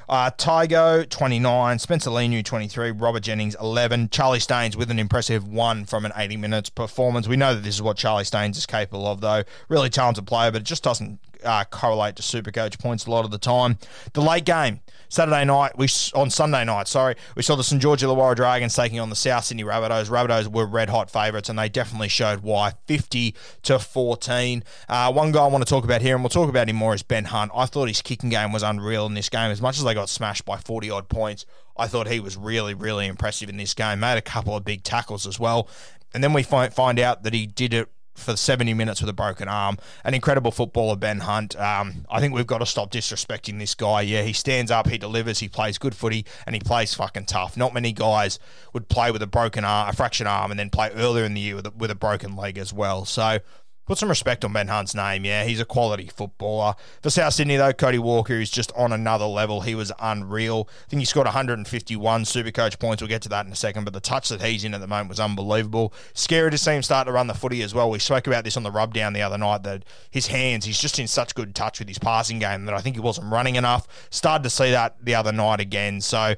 Uh, 0.08 0.30
Tygo, 0.30 1.08
29. 1.08 1.78
Spencer 1.78 2.10
Leniu, 2.10 2.44
23. 2.44 2.90
Robert 2.92 3.22
Jennings, 3.22 3.56
11. 3.60 4.10
Charlie 4.10 4.40
Staines 4.40 4.76
with 4.76 4.90
an 4.90 4.98
impressive 4.98 5.48
one 5.48 5.84
from 5.84 6.04
an 6.04 6.12
80 6.14 6.36
minutes 6.36 6.70
performance. 6.70 7.26
We 7.26 7.36
know 7.36 7.54
that 7.54 7.62
this 7.62 7.74
is 7.74 7.82
what 7.82 7.96
Charlie 7.96 8.24
Staines 8.24 8.58
is 8.58 8.66
capable 8.66 9.06
of, 9.06 9.20
though. 9.20 9.44
Really 9.68 9.90
talented 9.90 10.26
player, 10.26 10.50
but 10.50 10.62
it 10.62 10.64
just 10.64 10.82
doesn't 10.82 11.18
uh, 11.44 11.64
correlate 11.64 12.16
to 12.16 12.22
Supercoach 12.22 12.78
points 12.78 13.06
a 13.06 13.10
lot 13.10 13.24
of 13.24 13.30
the 13.30 13.38
time. 13.38 13.78
The 14.12 14.20
late 14.20 14.44
game, 14.44 14.80
Saturday 15.08 15.44
night, 15.44 15.76
we 15.76 15.88
on 16.14 16.30
Sunday 16.30 16.64
night, 16.64 16.88
sorry, 16.88 17.14
we 17.36 17.42
saw 17.42 17.56
the 17.56 17.64
St 17.64 17.80
George 17.80 18.02
Illawarra 18.02 18.36
Dragons 18.36 18.74
taking 18.74 18.98
on 18.98 19.10
the 19.10 19.16
South 19.16 19.44
Sydney 19.44 19.64
Rabbitohs. 19.64 20.08
Rabbitohs 20.08 20.48
were 20.48 20.66
red 20.66 20.88
hot 20.88 21.10
favourites, 21.10 21.48
and 21.48 21.58
they 21.58 21.68
definitely 21.68 22.08
showed 22.08 22.40
why. 22.40 22.72
50 22.86 23.34
to 23.62 23.78
14. 23.78 24.64
Uh, 24.88 25.12
one 25.12 25.32
guy 25.32 25.44
I 25.44 25.46
want 25.46 25.64
to 25.64 25.70
talk 25.70 25.84
about 25.84 26.02
here, 26.02 26.14
and 26.14 26.24
we'll 26.24 26.30
talk 26.30 26.48
about 26.48 26.68
him 26.68 26.76
more, 26.76 26.94
is 26.94 27.02
Ben 27.02 27.26
Hunt. 27.26 27.52
I 27.54 27.66
thought 27.66 27.88
his 27.88 28.02
kicking 28.02 28.30
game 28.30 28.52
was 28.52 28.62
unreal 28.62 29.06
in 29.06 29.14
this 29.14 29.28
game. 29.28 29.50
As 29.50 29.62
much 29.62 29.78
as 29.78 29.84
they 29.84 29.94
got 29.94 30.08
smashed 30.08 30.44
by 30.44 30.56
40 30.56 30.90
odd 30.90 31.08
points, 31.08 31.46
I 31.76 31.86
thought 31.86 32.08
he 32.08 32.20
was 32.20 32.36
really, 32.36 32.74
really 32.74 33.06
impressive 33.06 33.48
in 33.48 33.56
this 33.56 33.74
game. 33.74 34.00
Made 34.00 34.18
a 34.18 34.22
couple 34.22 34.56
of 34.56 34.64
big 34.64 34.84
tackles 34.84 35.26
as 35.26 35.40
well. 35.40 35.68
And 36.12 36.22
then 36.22 36.32
we 36.32 36.44
find 36.44 37.00
out 37.00 37.24
that 37.24 37.34
he 37.34 37.46
did 37.46 37.74
it 37.74 37.88
for 38.14 38.36
70 38.36 38.74
minutes 38.74 39.00
with 39.00 39.10
a 39.10 39.14
broken 39.14 39.48
arm. 39.48 39.76
An 40.04 40.14
incredible 40.14 40.50
footballer, 40.50 40.96
Ben 40.96 41.20
Hunt. 41.20 41.58
Um, 41.58 42.06
I 42.08 42.20
think 42.20 42.34
we've 42.34 42.46
got 42.46 42.58
to 42.58 42.66
stop 42.66 42.90
disrespecting 42.90 43.58
this 43.58 43.74
guy. 43.74 44.02
Yeah, 44.02 44.22
he 44.22 44.32
stands 44.32 44.70
up, 44.70 44.88
he 44.88 44.98
delivers, 44.98 45.40
he 45.40 45.48
plays 45.48 45.78
good 45.78 45.94
footy, 45.94 46.24
and 46.46 46.54
he 46.54 46.60
plays 46.60 46.94
fucking 46.94 47.26
tough. 47.26 47.56
Not 47.56 47.74
many 47.74 47.92
guys 47.92 48.38
would 48.72 48.88
play 48.88 49.10
with 49.10 49.22
a 49.22 49.26
broken 49.26 49.64
arm, 49.64 49.88
a 49.88 49.92
fractured 49.92 50.26
arm, 50.26 50.50
and 50.50 50.58
then 50.58 50.70
play 50.70 50.90
earlier 50.94 51.24
in 51.24 51.34
the 51.34 51.40
year 51.40 51.56
with 51.56 51.66
a, 51.66 51.70
with 51.70 51.90
a 51.90 51.96
broken 51.96 52.36
leg 52.36 52.58
as 52.58 52.72
well. 52.72 53.04
So 53.04 53.40
Put 53.86 53.98
some 53.98 54.08
respect 54.08 54.44
on 54.44 54.52
Ben 54.52 54.68
Hunt's 54.68 54.94
name. 54.94 55.24
Yeah, 55.24 55.44
he's 55.44 55.60
a 55.60 55.64
quality 55.64 56.06
footballer. 56.06 56.74
For 57.02 57.10
South 57.10 57.34
Sydney, 57.34 57.56
though, 57.56 57.72
Cody 57.72 57.98
Walker 57.98 58.34
is 58.34 58.50
just 58.50 58.72
on 58.72 58.92
another 58.92 59.26
level. 59.26 59.60
He 59.60 59.74
was 59.74 59.92
unreal. 60.00 60.68
I 60.86 60.88
think 60.88 61.00
he 61.00 61.06
scored 61.06 61.26
151 61.26 62.24
Supercoach 62.24 62.78
points. 62.78 63.02
We'll 63.02 63.08
get 63.08 63.22
to 63.22 63.28
that 63.28 63.44
in 63.44 63.52
a 63.52 63.56
second. 63.56 63.84
But 63.84 63.92
the 63.92 64.00
touch 64.00 64.30
that 64.30 64.40
he's 64.40 64.64
in 64.64 64.72
at 64.72 64.80
the 64.80 64.86
moment 64.86 65.10
was 65.10 65.20
unbelievable. 65.20 65.92
Scary 66.14 66.50
to 66.50 66.58
see 66.58 66.72
him 66.72 66.82
start 66.82 67.06
to 67.06 67.12
run 67.12 67.26
the 67.26 67.34
footy 67.34 67.62
as 67.62 67.74
well. 67.74 67.90
We 67.90 67.98
spoke 67.98 68.26
about 68.26 68.44
this 68.44 68.56
on 68.56 68.62
the 68.62 68.70
rub 68.70 68.94
down 68.94 69.12
the 69.12 69.22
other 69.22 69.38
night 69.38 69.62
that 69.64 69.84
his 70.10 70.28
hands, 70.28 70.64
he's 70.64 70.80
just 70.80 70.98
in 70.98 71.06
such 71.06 71.34
good 71.34 71.54
touch 71.54 71.78
with 71.78 71.88
his 71.88 71.98
passing 71.98 72.38
game 72.38 72.64
that 72.64 72.74
I 72.74 72.80
think 72.80 72.96
he 72.96 73.00
wasn't 73.00 73.30
running 73.30 73.56
enough. 73.56 73.86
Started 74.10 74.44
to 74.44 74.50
see 74.50 74.70
that 74.70 74.96
the 75.04 75.14
other 75.14 75.32
night 75.32 75.60
again. 75.60 76.00
So 76.00 76.36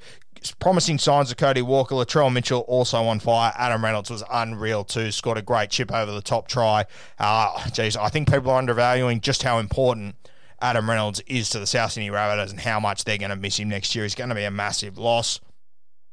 promising 0.52 0.98
signs 0.98 1.30
of 1.30 1.36
Cody 1.36 1.62
Walker. 1.62 1.94
Latrell 1.94 2.32
Mitchell 2.32 2.60
also 2.62 3.04
on 3.04 3.20
fire. 3.20 3.52
Adam 3.56 3.84
Reynolds 3.84 4.10
was 4.10 4.22
unreal 4.30 4.84
too. 4.84 5.10
Scored 5.10 5.38
a 5.38 5.42
great 5.42 5.70
chip 5.70 5.92
over 5.92 6.12
the 6.12 6.22
top 6.22 6.48
try. 6.48 6.84
Uh, 7.18 7.52
I 7.56 8.08
think 8.10 8.30
people 8.30 8.50
are 8.50 8.58
undervaluing 8.58 9.20
just 9.20 9.42
how 9.42 9.58
important 9.58 10.16
Adam 10.60 10.88
Reynolds 10.88 11.20
is 11.26 11.50
to 11.50 11.58
the 11.58 11.66
South 11.66 11.92
Sydney 11.92 12.10
Rabbitohs 12.10 12.50
and 12.50 12.60
how 12.60 12.80
much 12.80 13.04
they're 13.04 13.18
going 13.18 13.30
to 13.30 13.36
miss 13.36 13.58
him 13.58 13.68
next 13.68 13.94
year. 13.94 14.04
He's 14.04 14.14
going 14.14 14.30
to 14.30 14.34
be 14.34 14.44
a 14.44 14.50
massive 14.50 14.98
loss. 14.98 15.40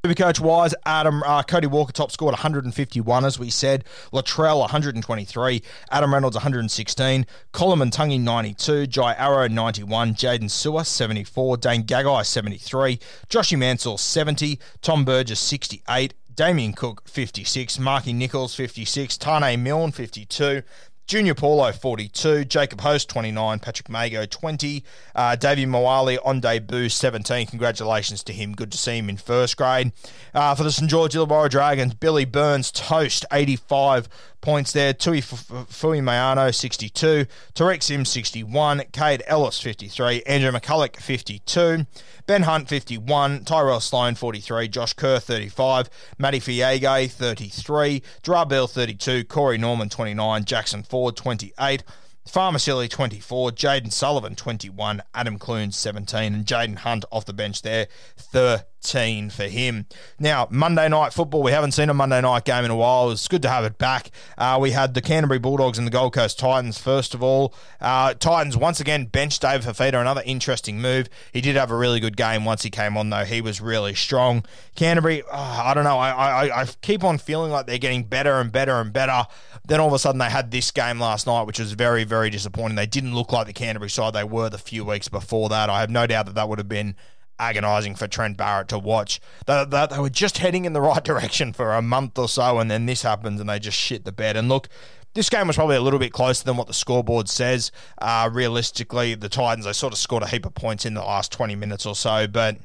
Supercoach 0.06 0.42
wise, 0.42 0.76
Adam 0.86 1.24
uh, 1.26 1.42
Cody 1.44 1.68
Walker 1.68 1.94
top 1.94 2.12
scored 2.12 2.34
151, 2.34 3.24
as 3.24 3.39
we 3.39 3.50
said. 3.50 3.86
Latrell 4.12 4.60
123, 4.60 5.63
Adam 5.92 6.13
Reynolds 6.13 6.36
116, 6.36 7.26
Coleman 7.54 7.89
Tungy 7.89 8.20
92, 8.20 8.88
Jai 8.88 9.13
Arrow 9.13 9.48
91, 9.48 10.13
Jaydn 10.13 10.50
Su'A 10.50 10.86
74, 10.86 11.56
Dane 11.56 11.84
Gagai 11.84 12.26
73, 12.26 13.00
Joshy 13.30 13.58
Mansell 13.58 13.98
70, 13.98 14.60
Tom 14.82 15.06
Burgess 15.06 15.39
68, 15.39 16.13
Damien 16.36 16.74
Cook 16.74 17.08
56, 17.08 17.80
Marky 17.80 18.12
Nichols 18.12 18.54
56, 18.56 19.18
Taane 19.18 19.58
Milne 19.58 19.94
52, 19.94 20.63
Junior 21.06 21.34
Paulo, 21.34 21.72
42. 21.72 22.46
Jacob 22.46 22.82
Host, 22.82 23.10
29. 23.10 23.60
Patrick 23.60 23.89
Mago, 23.89 24.26
20. 24.26 24.84
Uh, 25.13 25.36
Davey 25.36 25.66
Moale 25.66 26.18
on 26.24 26.39
debut, 26.39 26.89
17. 26.89 27.48
Congratulations 27.48 28.24
to 28.24 28.34
him. 28.34 28.54
Good 28.54 28.72
to 28.72 28.78
see 28.78 28.98
him 28.98 29.10
in 29.10 29.18
first 29.18 29.58
grade. 29.58 29.92
Uh, 30.34 30.56
for 30.56 30.63
the 30.63 30.72
St. 30.72 30.89
George 30.89 31.13
Illawarra 31.13 31.50
Dragons, 31.50 31.94
Billy 31.94 32.26
Burns, 32.26 32.72
toast, 32.72 33.26
85 33.32 34.08
points 34.44 34.72
there. 34.74 34.94
Tui 34.94 35.22
Fui 35.22 36.00
Mayano, 36.00 36.54
62. 36.54 37.26
Tariq 37.56 37.82
Sims, 37.82 38.10
61. 38.10 38.84
Cade 38.92 39.24
Ellis, 39.26 39.60
53. 39.60 40.22
Andrew 40.24 40.52
McCullough, 40.52 40.96
52. 40.98 41.86
Ben 42.28 42.44
Hunt, 42.44 42.68
51. 42.68 43.46
Tyrell 43.46 43.80
Sloan, 43.80 44.16
43. 44.16 44.68
Josh 44.68 44.94
Kerr, 44.94 45.20
35. 45.20 45.89
Matty 46.18 46.39
Feagai, 46.39 47.10
33. 47.10 48.02
Drabell, 48.22 48.70
32. 48.70 49.24
Corey 49.24 49.58
Norman, 49.58 49.89
29. 49.89 50.44
Jackson 50.46 50.84
Ford, 50.93 51.15
28. 51.15 51.84
Farmasilli 52.29 52.88
24, 52.88 53.49
Jayden 53.49 53.91
Sullivan 53.91 54.36
21, 54.36 55.01
Adam 55.15 55.39
Clune 55.39 55.71
17, 55.71 56.36
and 56.36 56.45
Jaden 56.45 56.77
Hunt 56.77 57.03
off 57.12 57.25
the 57.25 57.34
bench 57.34 57.63
there 57.63 57.88
13 58.15 58.63
for 58.84 59.43
him. 59.43 59.88
Now, 60.19 60.48
Monday 60.52 60.88
night 60.89 61.13
football, 61.13 61.41
we 61.41 61.52
haven't 61.52 61.72
seen 61.72 61.89
a 61.89 61.93
Monday 61.93 62.22
night 62.22 62.46
game 62.46 62.65
in 62.65 62.72
a 62.72 62.76
while. 62.76 63.10
It's 63.12 63.28
good 63.28 63.41
to 63.43 63.50
have 63.50 63.63
it 63.63 63.78
back. 63.78 64.12
Uh, 64.38 64.58
we 64.62 64.72
had 64.72 64.93
the 64.93 65.02
Canterbury 65.02 65.39
Bulldogs 65.39 65.78
and 65.78 65.88
the 65.88 65.91
Gold 65.91 66.13
Coast 66.13 66.38
Titans 66.38 66.78
first 66.78 67.13
of 67.13 67.24
all. 67.24 67.54
Uh, 67.82 68.13
Titans 68.13 68.58
once 68.58 68.80
again 68.80 69.06
benched 69.06 69.41
David 69.41 69.65
Fifita, 69.65 70.00
another 70.00 70.22
interesting 70.26 70.80
move. 70.82 71.10
He 71.32 71.41
did 71.41 71.56
have 71.56 71.72
a 71.72 71.76
really 71.76 72.00
good 72.00 72.17
game 72.17 72.46
once 72.46 72.63
he 72.63 72.69
came 72.69 72.98
on, 72.98 73.10
though. 73.10 73.26
He 73.26 73.41
was 73.41 73.62
really 73.62 73.96
strong. 73.96 74.43
Canterbury, 74.76 75.24
oh, 75.24 75.62
I 75.65 75.74
don't 75.74 75.86
know. 75.86 75.98
I, 75.98 76.48
I, 76.48 76.62
I 76.62 76.65
keep 76.82 77.04
on 77.04 77.17
feeling 77.17 77.52
like 77.52 77.65
they're 77.65 77.78
getting 77.78 78.04
better 78.04 78.39
and 78.39 78.52
better 78.52 78.80
and 78.80 78.91
better. 78.93 79.26
Then 79.65 79.80
all 79.80 79.88
of 79.88 79.93
a 79.93 80.00
sudden 80.00 80.19
they 80.19 80.30
had 80.30 80.52
this 80.52 80.72
game 80.72 81.00
last 81.00 81.26
night, 81.26 81.43
which 81.43 81.60
was 81.60 81.72
very, 81.74 82.04
very 82.04 82.30
disappointing. 82.30 82.76
They 82.76 82.86
didn't 82.86 83.15
look 83.15 83.32
like 83.32 83.48
the 83.48 83.54
Canterbury 83.54 83.89
side 83.89 84.13
they 84.13 84.24
were 84.24 84.50
the 84.50 84.58
few 84.58 84.84
weeks 84.84 85.08
before 85.08 85.50
that. 85.50 85.69
I 85.69 85.80
have 85.80 85.89
no 85.89 86.06
doubt 86.06 86.26
that 86.26 86.36
that 86.36 86.50
would 86.50 86.60
have 86.60 86.69
been 86.69 86.96
agonising 87.39 87.96
for 87.96 88.08
Trent 88.08 88.38
Barrett 88.38 88.67
to 88.69 88.80
watch. 88.80 89.19
They, 89.46 89.65
they, 89.65 89.88
they, 89.88 90.00
were 90.00 90.10
just 90.10 90.38
heading 90.38 90.65
in 90.65 90.74
the 90.74 90.82
right 90.89 91.04
direction 91.04 91.54
for 91.54 91.74
a 91.74 91.82
month 91.82 92.17
or 92.17 92.28
so, 92.28 92.60
and 92.60 92.69
then 92.69 92.86
this 92.86 93.02
happens, 93.02 93.39
and 93.39 93.50
they 93.50 93.60
just 93.60 93.78
shit 93.78 94.06
the 94.06 94.12
bed. 94.12 94.38
And 94.38 94.50
look, 94.50 94.69
this 95.13 95.30
game 95.30 95.48
was 95.48 95.56
probably 95.56 95.76
a 95.76 95.82
little 95.82 96.00
bit 96.00 96.12
closer 96.12 96.43
than 96.43 96.58
what 96.58 96.67
the 96.67 96.74
scoreboard 96.74 97.30
says. 97.30 97.72
Uh, 98.00 98.30
realistically, 98.32 99.15
the 99.15 99.30
Titans, 99.30 99.65
they 99.65 99.74
sort 99.74 99.93
of 99.93 100.00
scored 100.00 100.24
a 100.24 100.28
heap 100.28 100.46
of 100.46 100.54
points 100.54 100.86
in 100.86 100.93
the 100.93 101.02
last 101.02 101.32
20 101.32 101.56
minutes 101.56 101.86
or 101.86 101.96
so, 101.96 102.28
but 102.28 102.58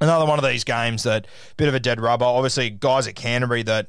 another 0.00 0.26
one 0.26 0.38
of 0.38 0.44
these 0.44 0.64
games 0.64 1.02
that 1.02 1.26
bit 1.56 1.68
of 1.68 1.74
a 1.74 1.80
dead 1.80 2.00
rubber. 2.00 2.24
Obviously, 2.24 2.70
guys 2.70 3.08
at 3.08 3.14
Canterbury 3.14 3.62
that 3.64 3.88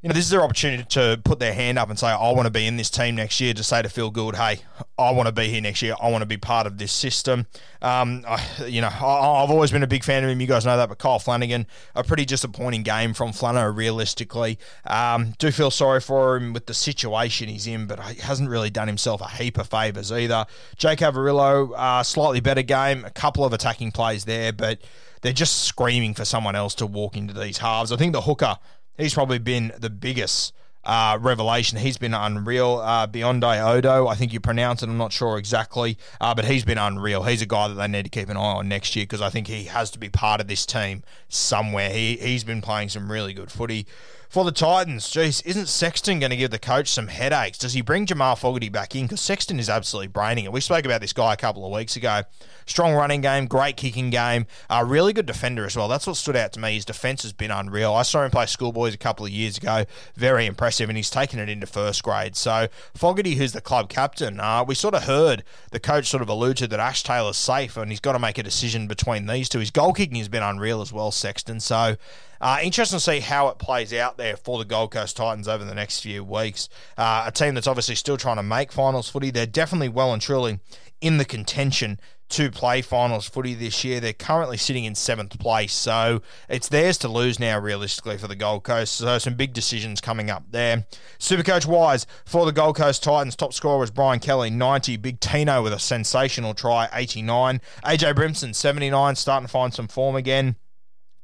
you 0.00 0.08
know, 0.08 0.12
this 0.12 0.26
is 0.26 0.30
their 0.30 0.42
opportunity 0.42 0.84
to 0.84 1.20
put 1.24 1.40
their 1.40 1.52
hand 1.52 1.76
up 1.76 1.90
and 1.90 1.98
say, 1.98 2.06
I 2.06 2.30
want 2.30 2.46
to 2.46 2.52
be 2.52 2.68
in 2.68 2.76
this 2.76 2.88
team 2.88 3.16
next 3.16 3.40
year, 3.40 3.52
to 3.52 3.64
say 3.64 3.82
to 3.82 3.88
Phil 3.88 4.10
Gould, 4.10 4.36
hey, 4.36 4.60
I 4.96 5.10
want 5.10 5.26
to 5.26 5.32
be 5.32 5.48
here 5.48 5.60
next 5.60 5.82
year. 5.82 5.96
I 6.00 6.08
want 6.08 6.22
to 6.22 6.26
be 6.26 6.36
part 6.36 6.68
of 6.68 6.78
this 6.78 6.92
system. 6.92 7.46
Um, 7.82 8.24
I, 8.26 8.40
you 8.66 8.80
know, 8.80 8.86
I, 8.86 9.40
have 9.40 9.50
always 9.50 9.72
been 9.72 9.82
a 9.82 9.88
big 9.88 10.04
fan 10.04 10.22
of 10.22 10.30
him. 10.30 10.40
You 10.40 10.46
guys 10.46 10.64
know 10.64 10.76
that, 10.76 10.88
but 10.88 10.98
Kyle 10.98 11.18
Flanagan, 11.18 11.66
a 11.96 12.04
pretty 12.04 12.24
disappointing 12.24 12.84
game 12.84 13.12
from 13.12 13.30
Flano, 13.30 13.74
realistically. 13.74 14.60
Um, 14.86 15.34
do 15.38 15.50
feel 15.50 15.72
sorry 15.72 16.00
for 16.00 16.36
him 16.36 16.52
with 16.52 16.66
the 16.66 16.74
situation 16.74 17.48
he's 17.48 17.66
in, 17.66 17.88
but 17.88 17.98
he 18.04 18.20
hasn't 18.20 18.50
really 18.50 18.70
done 18.70 18.86
himself 18.86 19.20
a 19.20 19.28
heap 19.28 19.58
of 19.58 19.68
favours 19.68 20.12
either. 20.12 20.46
Jake 20.76 21.00
Averillo, 21.00 21.72
uh, 21.76 22.04
slightly 22.04 22.38
better 22.38 22.62
game, 22.62 23.04
a 23.04 23.10
couple 23.10 23.44
of 23.44 23.52
attacking 23.52 23.90
plays 23.90 24.26
there, 24.26 24.52
but 24.52 24.80
they're 25.22 25.32
just 25.32 25.64
screaming 25.64 26.14
for 26.14 26.24
someone 26.24 26.54
else 26.54 26.76
to 26.76 26.86
walk 26.86 27.16
into 27.16 27.34
these 27.34 27.58
halves. 27.58 27.90
I 27.90 27.96
think 27.96 28.12
the 28.12 28.20
hooker 28.20 28.58
he's 28.98 29.14
probably 29.14 29.38
been 29.38 29.72
the 29.78 29.90
biggest 29.90 30.52
uh, 30.84 31.18
revelation. 31.20 31.78
He's 31.78 31.98
been 31.98 32.14
unreal. 32.14 32.78
Uh, 32.78 33.06
Beyonde 33.06 33.62
Odo, 33.62 34.06
I 34.06 34.14
think 34.14 34.32
you 34.32 34.40
pronounce 34.40 34.82
it. 34.82 34.88
I'm 34.88 34.96
not 34.96 35.12
sure 35.12 35.38
exactly, 35.38 35.98
uh, 36.20 36.34
but 36.34 36.46
he's 36.46 36.64
been 36.64 36.78
unreal. 36.78 37.22
He's 37.24 37.42
a 37.42 37.46
guy 37.46 37.68
that 37.68 37.74
they 37.74 37.88
need 37.88 38.04
to 38.04 38.10
keep 38.10 38.28
an 38.28 38.36
eye 38.36 38.40
on 38.40 38.68
next 38.68 38.96
year 38.96 39.04
because 39.04 39.20
I 39.20 39.28
think 39.28 39.46
he 39.46 39.64
has 39.64 39.90
to 39.92 39.98
be 39.98 40.08
part 40.08 40.40
of 40.40 40.48
this 40.48 40.64
team 40.64 41.02
somewhere. 41.28 41.90
He 41.90 42.16
he's 42.16 42.44
been 42.44 42.62
playing 42.62 42.88
some 42.88 43.10
really 43.10 43.34
good 43.34 43.52
footy 43.52 43.86
for 44.28 44.44
the 44.44 44.52
Titans. 44.52 45.08
geez, 45.08 45.40
isn't 45.42 45.68
Sexton 45.68 46.20
going 46.20 46.30
to 46.30 46.36
give 46.36 46.50
the 46.50 46.58
coach 46.58 46.88
some 46.88 47.08
headaches? 47.08 47.56
Does 47.56 47.72
he 47.72 47.80
bring 47.80 48.04
Jamal 48.04 48.36
Fogarty 48.36 48.68
back 48.68 48.94
in? 48.94 49.04
Because 49.04 49.20
Sexton 49.20 49.58
is 49.58 49.70
absolutely 49.70 50.08
braining 50.08 50.44
it. 50.44 50.52
We 50.52 50.60
spoke 50.60 50.84
about 50.84 51.00
this 51.00 51.14
guy 51.14 51.32
a 51.32 51.36
couple 51.36 51.64
of 51.64 51.72
weeks 51.72 51.96
ago. 51.96 52.22
Strong 52.66 52.94
running 52.94 53.22
game, 53.22 53.46
great 53.46 53.78
kicking 53.78 54.10
game, 54.10 54.46
a 54.68 54.84
really 54.84 55.14
good 55.14 55.24
defender 55.24 55.64
as 55.64 55.74
well. 55.74 55.88
That's 55.88 56.06
what 56.06 56.16
stood 56.16 56.36
out 56.36 56.52
to 56.52 56.60
me. 56.60 56.74
His 56.74 56.84
defense 56.84 57.22
has 57.22 57.32
been 57.32 57.50
unreal. 57.50 57.94
I 57.94 58.02
saw 58.02 58.22
him 58.22 58.30
play 58.30 58.44
schoolboys 58.44 58.92
a 58.92 58.98
couple 58.98 59.24
of 59.24 59.32
years 59.32 59.56
ago. 59.56 59.86
Very 60.14 60.44
impressive, 60.44 60.90
and 60.90 60.98
he's 60.98 61.08
taken 61.08 61.38
it 61.38 61.48
into 61.48 61.66
first 61.66 62.02
grade. 62.02 62.36
So 62.36 62.68
Fogarty, 62.94 63.36
who's 63.36 63.52
the 63.52 63.62
club 63.62 63.88
captain, 63.88 64.38
uh, 64.38 64.62
we 64.66 64.74
sort 64.74 64.94
of 64.94 65.04
heard 65.04 65.42
the 65.70 65.80
coach 65.80 66.06
sort 66.06 66.22
of 66.22 66.28
allude 66.28 66.58
to 66.58 66.66
that 66.66 66.80
Ash 66.80 67.02
Taylor's 67.02 67.38
safe, 67.38 67.78
and 67.78 67.90
he's 67.90 68.00
got 68.00 68.12
to 68.12 68.18
make 68.18 68.36
a 68.36 68.42
decision 68.42 68.86
between 68.86 69.26
these 69.26 69.48
two. 69.48 69.60
His 69.60 69.70
goal 69.70 69.94
kicking 69.94 70.18
has 70.18 70.28
been 70.28 70.42
unreal 70.42 70.82
as 70.82 70.92
well, 70.92 71.10
Sexton. 71.10 71.60
So 71.60 71.96
uh, 72.40 72.58
interesting 72.62 72.98
to 72.98 73.04
see 73.04 73.20
how 73.20 73.48
it 73.48 73.58
plays 73.58 73.92
out 73.92 74.16
there 74.16 74.36
for 74.36 74.58
the 74.58 74.64
Gold 74.64 74.92
Coast 74.92 75.16
Titans 75.16 75.48
over 75.48 75.64
the 75.64 75.74
next 75.74 76.00
few 76.00 76.24
weeks. 76.24 76.68
Uh, 76.96 77.24
a 77.26 77.32
team 77.32 77.54
that's 77.54 77.66
obviously 77.66 77.94
still 77.94 78.16
trying 78.16 78.36
to 78.36 78.42
make 78.42 78.72
finals 78.72 79.08
footy. 79.08 79.30
They're 79.30 79.46
definitely 79.46 79.88
well 79.88 80.12
and 80.12 80.22
truly 80.22 80.60
in 81.00 81.18
the 81.18 81.24
contention 81.24 82.00
to 82.28 82.50
play 82.50 82.82
finals 82.82 83.28
footy 83.28 83.54
this 83.54 83.84
year. 83.84 84.00
They're 84.00 84.12
currently 84.12 84.56
sitting 84.56 84.84
in 84.84 84.94
seventh 84.94 85.38
place, 85.38 85.72
so 85.72 86.20
it's 86.48 86.68
theirs 86.68 86.98
to 86.98 87.08
lose 87.08 87.40
now, 87.40 87.58
realistically, 87.58 88.18
for 88.18 88.28
the 88.28 88.36
Gold 88.36 88.64
Coast. 88.64 88.94
So 88.94 89.18
some 89.18 89.34
big 89.34 89.54
decisions 89.54 90.00
coming 90.00 90.28
up 90.30 90.44
there. 90.50 90.86
Supercoach 91.18 91.66
wise, 91.66 92.06
for 92.26 92.44
the 92.44 92.52
Gold 92.52 92.76
Coast 92.76 93.02
Titans, 93.02 93.34
top 93.34 93.54
scorer 93.54 93.78
was 93.78 93.90
Brian 93.90 94.20
Kelly, 94.20 94.50
90. 94.50 94.98
Big 94.98 95.20
Tino 95.20 95.62
with 95.62 95.72
a 95.72 95.78
sensational 95.78 96.54
try, 96.54 96.88
89. 96.92 97.60
AJ 97.84 98.14
Brimson, 98.14 98.54
79, 98.54 99.16
starting 99.16 99.46
to 99.46 99.50
find 99.50 99.72
some 99.72 99.88
form 99.88 100.16
again. 100.16 100.56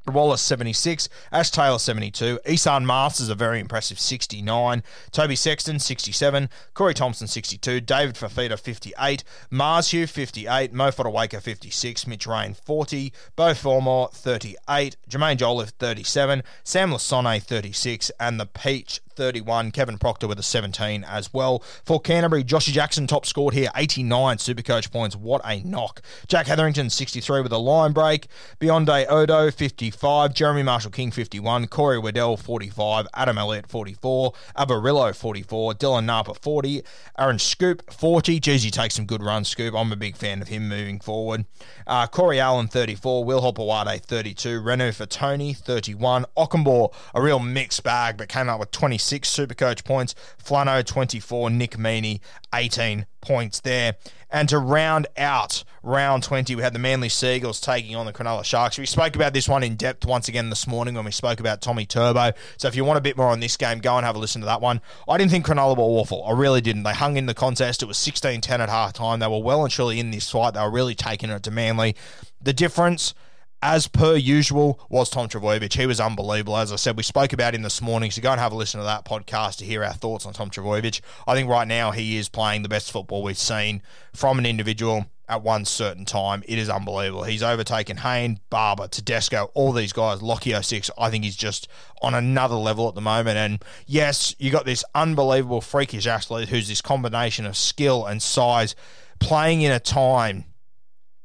Wallace 0.06 0.42
76, 0.42 1.08
Ash 1.32 1.50
Taylor 1.50 1.78
72, 1.78 2.38
Esan 2.44 2.84
Marsters 2.84 3.30
a 3.30 3.34
very 3.34 3.58
impressive 3.58 3.98
69, 3.98 4.82
Toby 5.10 5.34
Sexton 5.34 5.78
67, 5.78 6.50
Corey 6.74 6.94
Thompson 6.94 7.26
62, 7.26 7.80
David 7.80 8.14
Fifita 8.14 8.58
58, 8.58 9.24
Mars 9.50 9.90
Hugh 9.92 10.06
58, 10.06 10.72
Mo 10.72 10.90
Fotuaika 10.90 11.40
56, 11.40 12.06
Mitch 12.06 12.26
Rein 12.26 12.54
40, 12.54 13.12
Beau 13.34 13.54
Fermor 13.54 14.08
38, 14.12 14.96
Jaimin 15.08 15.38
Jolliffe 15.38 15.70
37, 15.70 16.42
Sam 16.62 16.90
Lisone 16.90 17.42
36, 17.42 18.10
and 18.20 18.38
the 18.38 18.46
Peach 18.46 19.00
31. 19.14 19.70
Kevin 19.70 19.98
Proctor 19.98 20.26
with 20.26 20.38
a 20.38 20.42
17 20.42 21.04
as 21.04 21.32
well. 21.32 21.62
For 21.84 22.00
Canterbury, 22.00 22.44
Joshy 22.44 22.72
Jackson 22.72 23.06
top 23.06 23.26
scored 23.26 23.54
here, 23.54 23.70
89 23.76 24.38
Supercoach 24.38 24.90
points. 24.90 25.16
What 25.16 25.40
a 25.44 25.60
knock. 25.60 26.02
Jack 26.26 26.46
Hetherington, 26.46 26.90
63 26.90 27.42
with 27.42 27.52
a 27.52 27.58
line 27.58 27.92
break. 27.92 28.26
Beyonde 28.60 29.06
Odo, 29.08 29.50
55. 29.50 30.34
Jeremy 30.34 30.62
Marshall 30.62 30.90
King, 30.90 31.10
51. 31.10 31.68
Corey 31.68 31.98
Waddell, 31.98 32.36
45. 32.36 33.06
Adam 33.14 33.38
Elliott, 33.38 33.68
44. 33.68 34.32
Averillo, 34.56 35.14
44. 35.14 35.74
Dylan 35.74 36.04
Napa, 36.04 36.34
40. 36.34 36.82
Aaron 37.18 37.36
Schoupp, 37.36 37.92
40. 37.92 38.40
Jeezy 38.40 38.70
takes 38.70 38.94
some 38.94 39.06
good 39.06 39.22
runs, 39.22 39.48
Scoop. 39.48 39.74
I'm 39.74 39.92
a 39.92 39.96
big 39.96 40.16
fan 40.16 40.42
of 40.42 40.48
him 40.48 40.68
moving 40.68 40.98
forward. 41.00 41.44
Uh, 41.86 42.06
Corey 42.06 42.40
Allen, 42.40 42.66
34. 42.66 43.24
Will 43.24 43.40
Hopoate, 43.40 44.00
32. 44.02 44.60
Renouf 44.60 45.04
Atoni, 45.04 45.56
31. 45.56 46.26
Okunbor, 46.36 46.92
a 47.14 47.22
real 47.22 47.38
mixed 47.38 47.82
bag, 47.84 48.16
but 48.16 48.28
came 48.28 48.48
out 48.48 48.58
with 48.58 48.70
26 48.70 49.03
Supercoach 49.10 49.84
points. 49.84 50.14
Flano, 50.42 50.84
24. 50.84 51.50
Nick 51.50 51.76
Meaney, 51.76 52.20
18 52.54 53.06
points 53.20 53.60
there. 53.60 53.96
And 54.30 54.48
to 54.48 54.58
round 54.58 55.06
out 55.16 55.62
round 55.82 56.24
20, 56.24 56.56
we 56.56 56.62
had 56.62 56.72
the 56.72 56.78
Manly 56.78 57.08
Seagulls 57.08 57.60
taking 57.60 57.94
on 57.94 58.04
the 58.04 58.12
Cronulla 58.12 58.44
Sharks. 58.44 58.78
We 58.78 58.86
spoke 58.86 59.14
about 59.14 59.32
this 59.32 59.48
one 59.48 59.62
in 59.62 59.76
depth 59.76 60.04
once 60.04 60.28
again 60.28 60.50
this 60.50 60.66
morning 60.66 60.94
when 60.94 61.04
we 61.04 61.12
spoke 61.12 61.38
about 61.38 61.60
Tommy 61.60 61.86
Turbo. 61.86 62.32
So 62.56 62.66
if 62.66 62.74
you 62.74 62.84
want 62.84 62.98
a 62.98 63.00
bit 63.00 63.16
more 63.16 63.28
on 63.28 63.40
this 63.40 63.56
game, 63.56 63.78
go 63.78 63.96
and 63.96 64.04
have 64.04 64.16
a 64.16 64.18
listen 64.18 64.40
to 64.40 64.46
that 64.46 64.60
one. 64.60 64.80
I 65.08 65.18
didn't 65.18 65.30
think 65.30 65.46
Cronulla 65.46 65.76
were 65.76 65.84
awful. 65.84 66.24
I 66.24 66.32
really 66.32 66.60
didn't. 66.60 66.82
They 66.82 66.94
hung 66.94 67.16
in 67.16 67.26
the 67.26 67.34
contest. 67.34 67.82
It 67.82 67.86
was 67.86 67.98
16 67.98 68.40
10 68.40 68.60
at 68.60 68.68
half 68.68 68.92
time. 68.92 69.20
They 69.20 69.28
were 69.28 69.38
well 69.38 69.62
and 69.62 69.70
truly 69.70 70.00
in 70.00 70.10
this 70.10 70.30
fight. 70.30 70.54
They 70.54 70.60
were 70.60 70.70
really 70.70 70.94
taking 70.94 71.30
it 71.30 71.42
to 71.44 71.50
Manly. 71.50 71.94
The 72.42 72.52
difference 72.52 73.14
as 73.62 73.88
per 73.88 74.14
usual, 74.14 74.80
was 74.90 75.08
Tom 75.08 75.28
Trbojevic. 75.28 75.72
He 75.72 75.86
was 75.86 76.00
unbelievable. 76.00 76.56
As 76.56 76.72
I 76.72 76.76
said, 76.76 76.96
we 76.96 77.02
spoke 77.02 77.32
about 77.32 77.54
him 77.54 77.62
this 77.62 77.80
morning, 77.80 78.10
so 78.10 78.20
go 78.20 78.30
and 78.30 78.40
have 78.40 78.52
a 78.52 78.56
listen 78.56 78.78
to 78.80 78.84
that 78.84 79.04
podcast 79.04 79.56
to 79.58 79.64
hear 79.64 79.82
our 79.82 79.94
thoughts 79.94 80.26
on 80.26 80.32
Tom 80.32 80.50
Trbojevic. 80.50 81.00
I 81.26 81.34
think 81.34 81.48
right 81.48 81.66
now 81.66 81.90
he 81.90 82.16
is 82.16 82.28
playing 82.28 82.62
the 82.62 82.68
best 82.68 82.92
football 82.92 83.22
we've 83.22 83.38
seen 83.38 83.82
from 84.12 84.38
an 84.38 84.46
individual 84.46 85.06
at 85.28 85.42
one 85.42 85.64
certain 85.64 86.04
time. 86.04 86.42
It 86.46 86.58
is 86.58 86.68
unbelievable. 86.68 87.24
He's 87.24 87.42
overtaken 87.42 87.98
Hayne, 87.98 88.40
Barber, 88.50 88.88
Tedesco, 88.88 89.50
all 89.54 89.72
these 89.72 89.92
guys. 89.92 90.20
Lockyer 90.20 90.62
06, 90.62 90.90
I 90.98 91.10
think 91.10 91.24
he's 91.24 91.36
just 91.36 91.68
on 92.02 92.14
another 92.14 92.56
level 92.56 92.88
at 92.88 92.94
the 92.94 93.00
moment. 93.00 93.38
And 93.38 93.64
yes, 93.86 94.34
you 94.38 94.50
got 94.50 94.66
this 94.66 94.84
unbelievable 94.94 95.60
freakish 95.60 96.06
athlete 96.06 96.48
who's 96.48 96.68
this 96.68 96.82
combination 96.82 97.46
of 97.46 97.56
skill 97.56 98.04
and 98.04 98.22
size 98.22 98.74
playing 99.18 99.62
in 99.62 99.72
a 99.72 99.80
time 99.80 100.44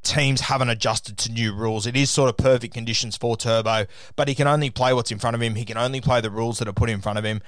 teams 0.03 0.41
haven't 0.41 0.69
adjusted 0.69 1.17
to 1.19 1.31
new 1.31 1.53
rules. 1.53 1.85
It 1.85 1.95
is 1.95 2.09
sort 2.09 2.29
of 2.29 2.37
perfect 2.37 2.73
conditions 2.73 3.17
for 3.17 3.35
Turbo, 3.37 3.85
but 4.15 4.27
he 4.27 4.35
can 4.35 4.47
only 4.47 4.69
play 4.69 4.93
what's 4.93 5.11
in 5.11 5.19
front 5.19 5.35
of 5.35 5.41
him. 5.41 5.55
He 5.55 5.65
can 5.65 5.77
only 5.77 6.01
play 6.01 6.21
the 6.21 6.31
rules 6.31 6.59
that 6.59 6.67
are 6.67 6.73
put 6.73 6.89
in 6.89 7.01
front 7.01 7.19
of 7.19 7.25
him. 7.25 7.41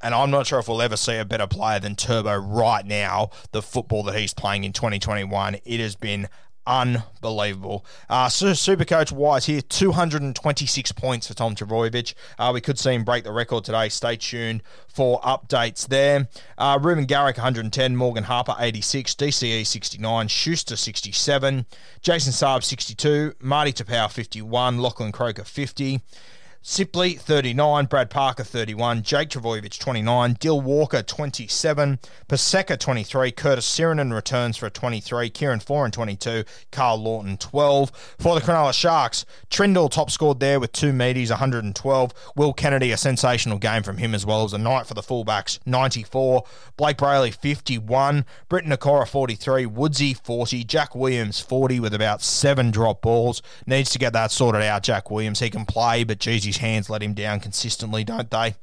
And 0.00 0.14
I'm 0.14 0.30
not 0.30 0.46
sure 0.46 0.60
if 0.60 0.68
we'll 0.68 0.80
ever 0.80 0.96
see 0.96 1.16
a 1.16 1.24
better 1.24 1.46
player 1.46 1.80
than 1.80 1.96
Turbo 1.96 2.36
right 2.36 2.86
now, 2.86 3.30
the 3.50 3.62
football 3.62 4.04
that 4.04 4.16
he's 4.16 4.32
playing 4.32 4.64
in 4.64 4.72
2021. 4.72 5.56
It 5.64 5.80
has 5.80 5.96
been 5.96 6.28
unbelievable. 6.68 7.84
Uh, 8.08 8.28
so 8.28 8.48
Supercoach 8.48 9.10
wise 9.10 9.46
here, 9.46 9.62
226 9.62 10.92
points 10.92 11.26
for 11.26 11.34
Tom 11.34 11.54
Trbojevic. 11.54 12.14
Uh, 12.38 12.50
we 12.54 12.60
could 12.60 12.78
see 12.78 12.92
him 12.92 13.04
break 13.04 13.24
the 13.24 13.32
record 13.32 13.64
today. 13.64 13.88
Stay 13.88 14.16
tuned 14.16 14.62
for 14.86 15.20
updates 15.22 15.88
there. 15.88 16.28
Uh, 16.58 16.78
Reuben 16.80 17.06
Garrick, 17.06 17.38
110. 17.38 17.96
Morgan 17.96 18.24
Harper, 18.24 18.54
86. 18.58 19.14
DCE, 19.14 19.66
69. 19.66 20.28
Schuster, 20.28 20.76
67. 20.76 21.66
Jason 22.02 22.32
Saab, 22.32 22.62
62. 22.62 23.34
Marty 23.40 23.72
Tapau, 23.72 24.10
51. 24.10 24.78
Lachlan 24.78 25.10
Croker, 25.10 25.44
50. 25.44 26.02
Sipley, 26.70 27.14
39. 27.18 27.86
Brad 27.86 28.10
Parker, 28.10 28.44
31. 28.44 29.02
Jake 29.02 29.30
Trbojevic, 29.30 29.78
29. 29.78 30.34
Dill 30.34 30.60
Walker, 30.60 31.02
27. 31.02 31.98
Paseka, 32.28 32.78
23. 32.78 33.32
Curtis 33.32 33.66
Sironen 33.66 34.12
returns 34.12 34.58
for 34.58 34.66
a 34.66 34.70
23. 34.70 35.30
Kieran 35.30 35.60
Foran, 35.60 35.90
22. 35.90 36.44
Karl 36.70 36.98
Lawton, 36.98 37.38
12. 37.38 37.90
For 38.18 38.38
the 38.38 38.42
Cronulla 38.42 38.74
Sharks, 38.74 39.24
Trindall 39.48 39.90
top 39.90 40.10
scored 40.10 40.40
there 40.40 40.60
with 40.60 40.72
two 40.72 40.92
meaties, 40.92 41.30
112. 41.30 42.12
Will 42.36 42.52
Kennedy, 42.52 42.92
a 42.92 42.98
sensational 42.98 43.56
game 43.56 43.82
from 43.82 43.96
him 43.96 44.14
as 44.14 44.26
well. 44.26 44.44
as 44.44 44.52
a 44.52 44.58
night 44.58 44.86
for 44.86 44.92
the 44.92 45.00
fullbacks, 45.00 45.58
94. 45.64 46.44
Blayke 46.78 46.96
Brailey, 46.96 47.34
51. 47.34 48.26
Briton 48.50 48.70
Nikora, 48.70 49.08
43. 49.08 49.64
Woodsy, 49.64 50.12
40. 50.12 50.64
Jack 50.64 50.94
Williams, 50.94 51.40
40 51.40 51.80
with 51.80 51.94
about 51.94 52.20
seven 52.20 52.70
drop 52.70 53.00
balls. 53.00 53.40
Needs 53.66 53.88
to 53.92 53.98
get 53.98 54.12
that 54.12 54.30
sorted 54.30 54.60
out, 54.60 54.82
Jack 54.82 55.10
Williams. 55.10 55.40
He 55.40 55.48
can 55.48 55.64
play, 55.64 56.04
but 56.04 56.18
geez, 56.18 56.57
hands 56.58 56.90
let 56.90 57.02
him 57.02 57.14
down 57.14 57.40
consistently, 57.40 58.04
don't 58.04 58.30
they? 58.30 58.54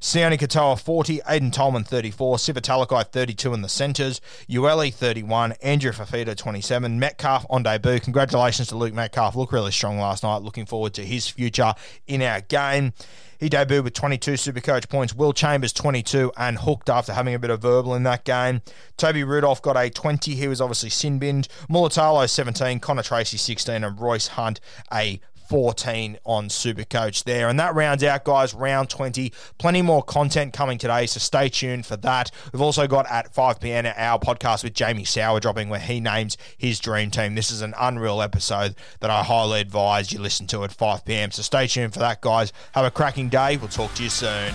Sione 0.00 0.38
Katoa 0.38 0.80
40, 0.80 1.18
Aiden 1.28 1.52
Tolman 1.52 1.84
34, 1.84 2.38
Siva 2.38 2.60
Talakai 2.60 3.06
32 3.06 3.52
in 3.52 3.62
the 3.62 3.68
centres, 3.68 4.20
Ueli 4.48 4.92
31, 4.92 5.52
Andrew 5.62 5.92
Fifita 5.92 6.36
27, 6.36 6.98
Metcalf 6.98 7.44
on 7.50 7.62
debut. 7.62 8.00
Congratulations 8.00 8.68
to 8.68 8.76
Luke 8.76 8.94
Metcalf. 8.94 9.36
Looked 9.36 9.52
really 9.52 9.72
strong 9.72 9.98
last 9.98 10.22
night. 10.22 10.42
Looking 10.42 10.64
forward 10.64 10.94
to 10.94 11.04
his 11.04 11.28
future 11.28 11.74
in 12.06 12.22
our 12.22 12.40
game. 12.40 12.94
He 13.40 13.48
debuted 13.48 13.84
with 13.84 13.94
22 13.94 14.32
Supercoach 14.32 14.90
points. 14.90 15.14
Will 15.14 15.32
Chambers 15.32 15.72
22 15.72 16.30
and 16.36 16.58
hooked 16.58 16.90
after 16.90 17.14
having 17.14 17.34
a 17.34 17.38
bit 17.38 17.48
of 17.48 17.62
verbal 17.62 17.94
in 17.94 18.02
that 18.02 18.24
game. 18.24 18.60
Toby 18.98 19.24
Rudolf 19.24 19.62
got 19.62 19.78
a 19.78 19.88
20. 19.88 20.34
He 20.34 20.46
was 20.46 20.60
obviously 20.60 20.90
sin 20.90 21.18
binned. 21.18 21.48
Mulitalo 21.70 22.28
17, 22.28 22.80
Connor 22.80 23.02
Tracy 23.02 23.38
16, 23.38 23.82
and 23.82 23.98
Royce 23.98 24.28
Hunt 24.28 24.60
a 24.92 25.20
14 25.50 26.16
on 26.24 26.48
Supercoach 26.48 27.24
there. 27.24 27.48
And 27.48 27.58
that 27.58 27.74
rounds 27.74 28.04
out, 28.04 28.22
guys, 28.22 28.54
round 28.54 28.88
20. 28.88 29.32
Plenty 29.58 29.82
more 29.82 30.00
content 30.00 30.52
coming 30.52 30.78
today, 30.78 31.06
so 31.06 31.18
stay 31.18 31.48
tuned 31.48 31.86
for 31.86 31.96
that. 31.96 32.30
We've 32.52 32.62
also 32.62 32.86
got 32.86 33.10
at 33.10 33.34
5 33.34 33.58
p.m. 33.58 33.84
our 33.96 34.20
podcast 34.20 34.62
with 34.62 34.74
Jamie 34.74 35.02
Soward 35.02 35.40
dropping 35.40 35.68
where 35.68 35.80
he 35.80 35.98
names 35.98 36.36
his 36.56 36.78
dream 36.78 37.10
team. 37.10 37.34
This 37.34 37.50
is 37.50 37.62
an 37.62 37.74
unreal 37.80 38.22
episode 38.22 38.76
that 39.00 39.10
I 39.10 39.24
highly 39.24 39.60
advise 39.60 40.12
you 40.12 40.20
listen 40.20 40.46
to 40.48 40.62
at 40.62 40.70
5 40.70 41.04
p.m. 41.04 41.32
So 41.32 41.42
stay 41.42 41.66
tuned 41.66 41.94
for 41.94 41.98
that, 41.98 42.20
guys. 42.20 42.52
Have 42.72 42.84
a 42.84 42.90
cracking 42.92 43.28
day. 43.28 43.56
We'll 43.56 43.68
talk 43.68 43.92
to 43.94 44.04
you 44.04 44.10
soon. 44.10 44.54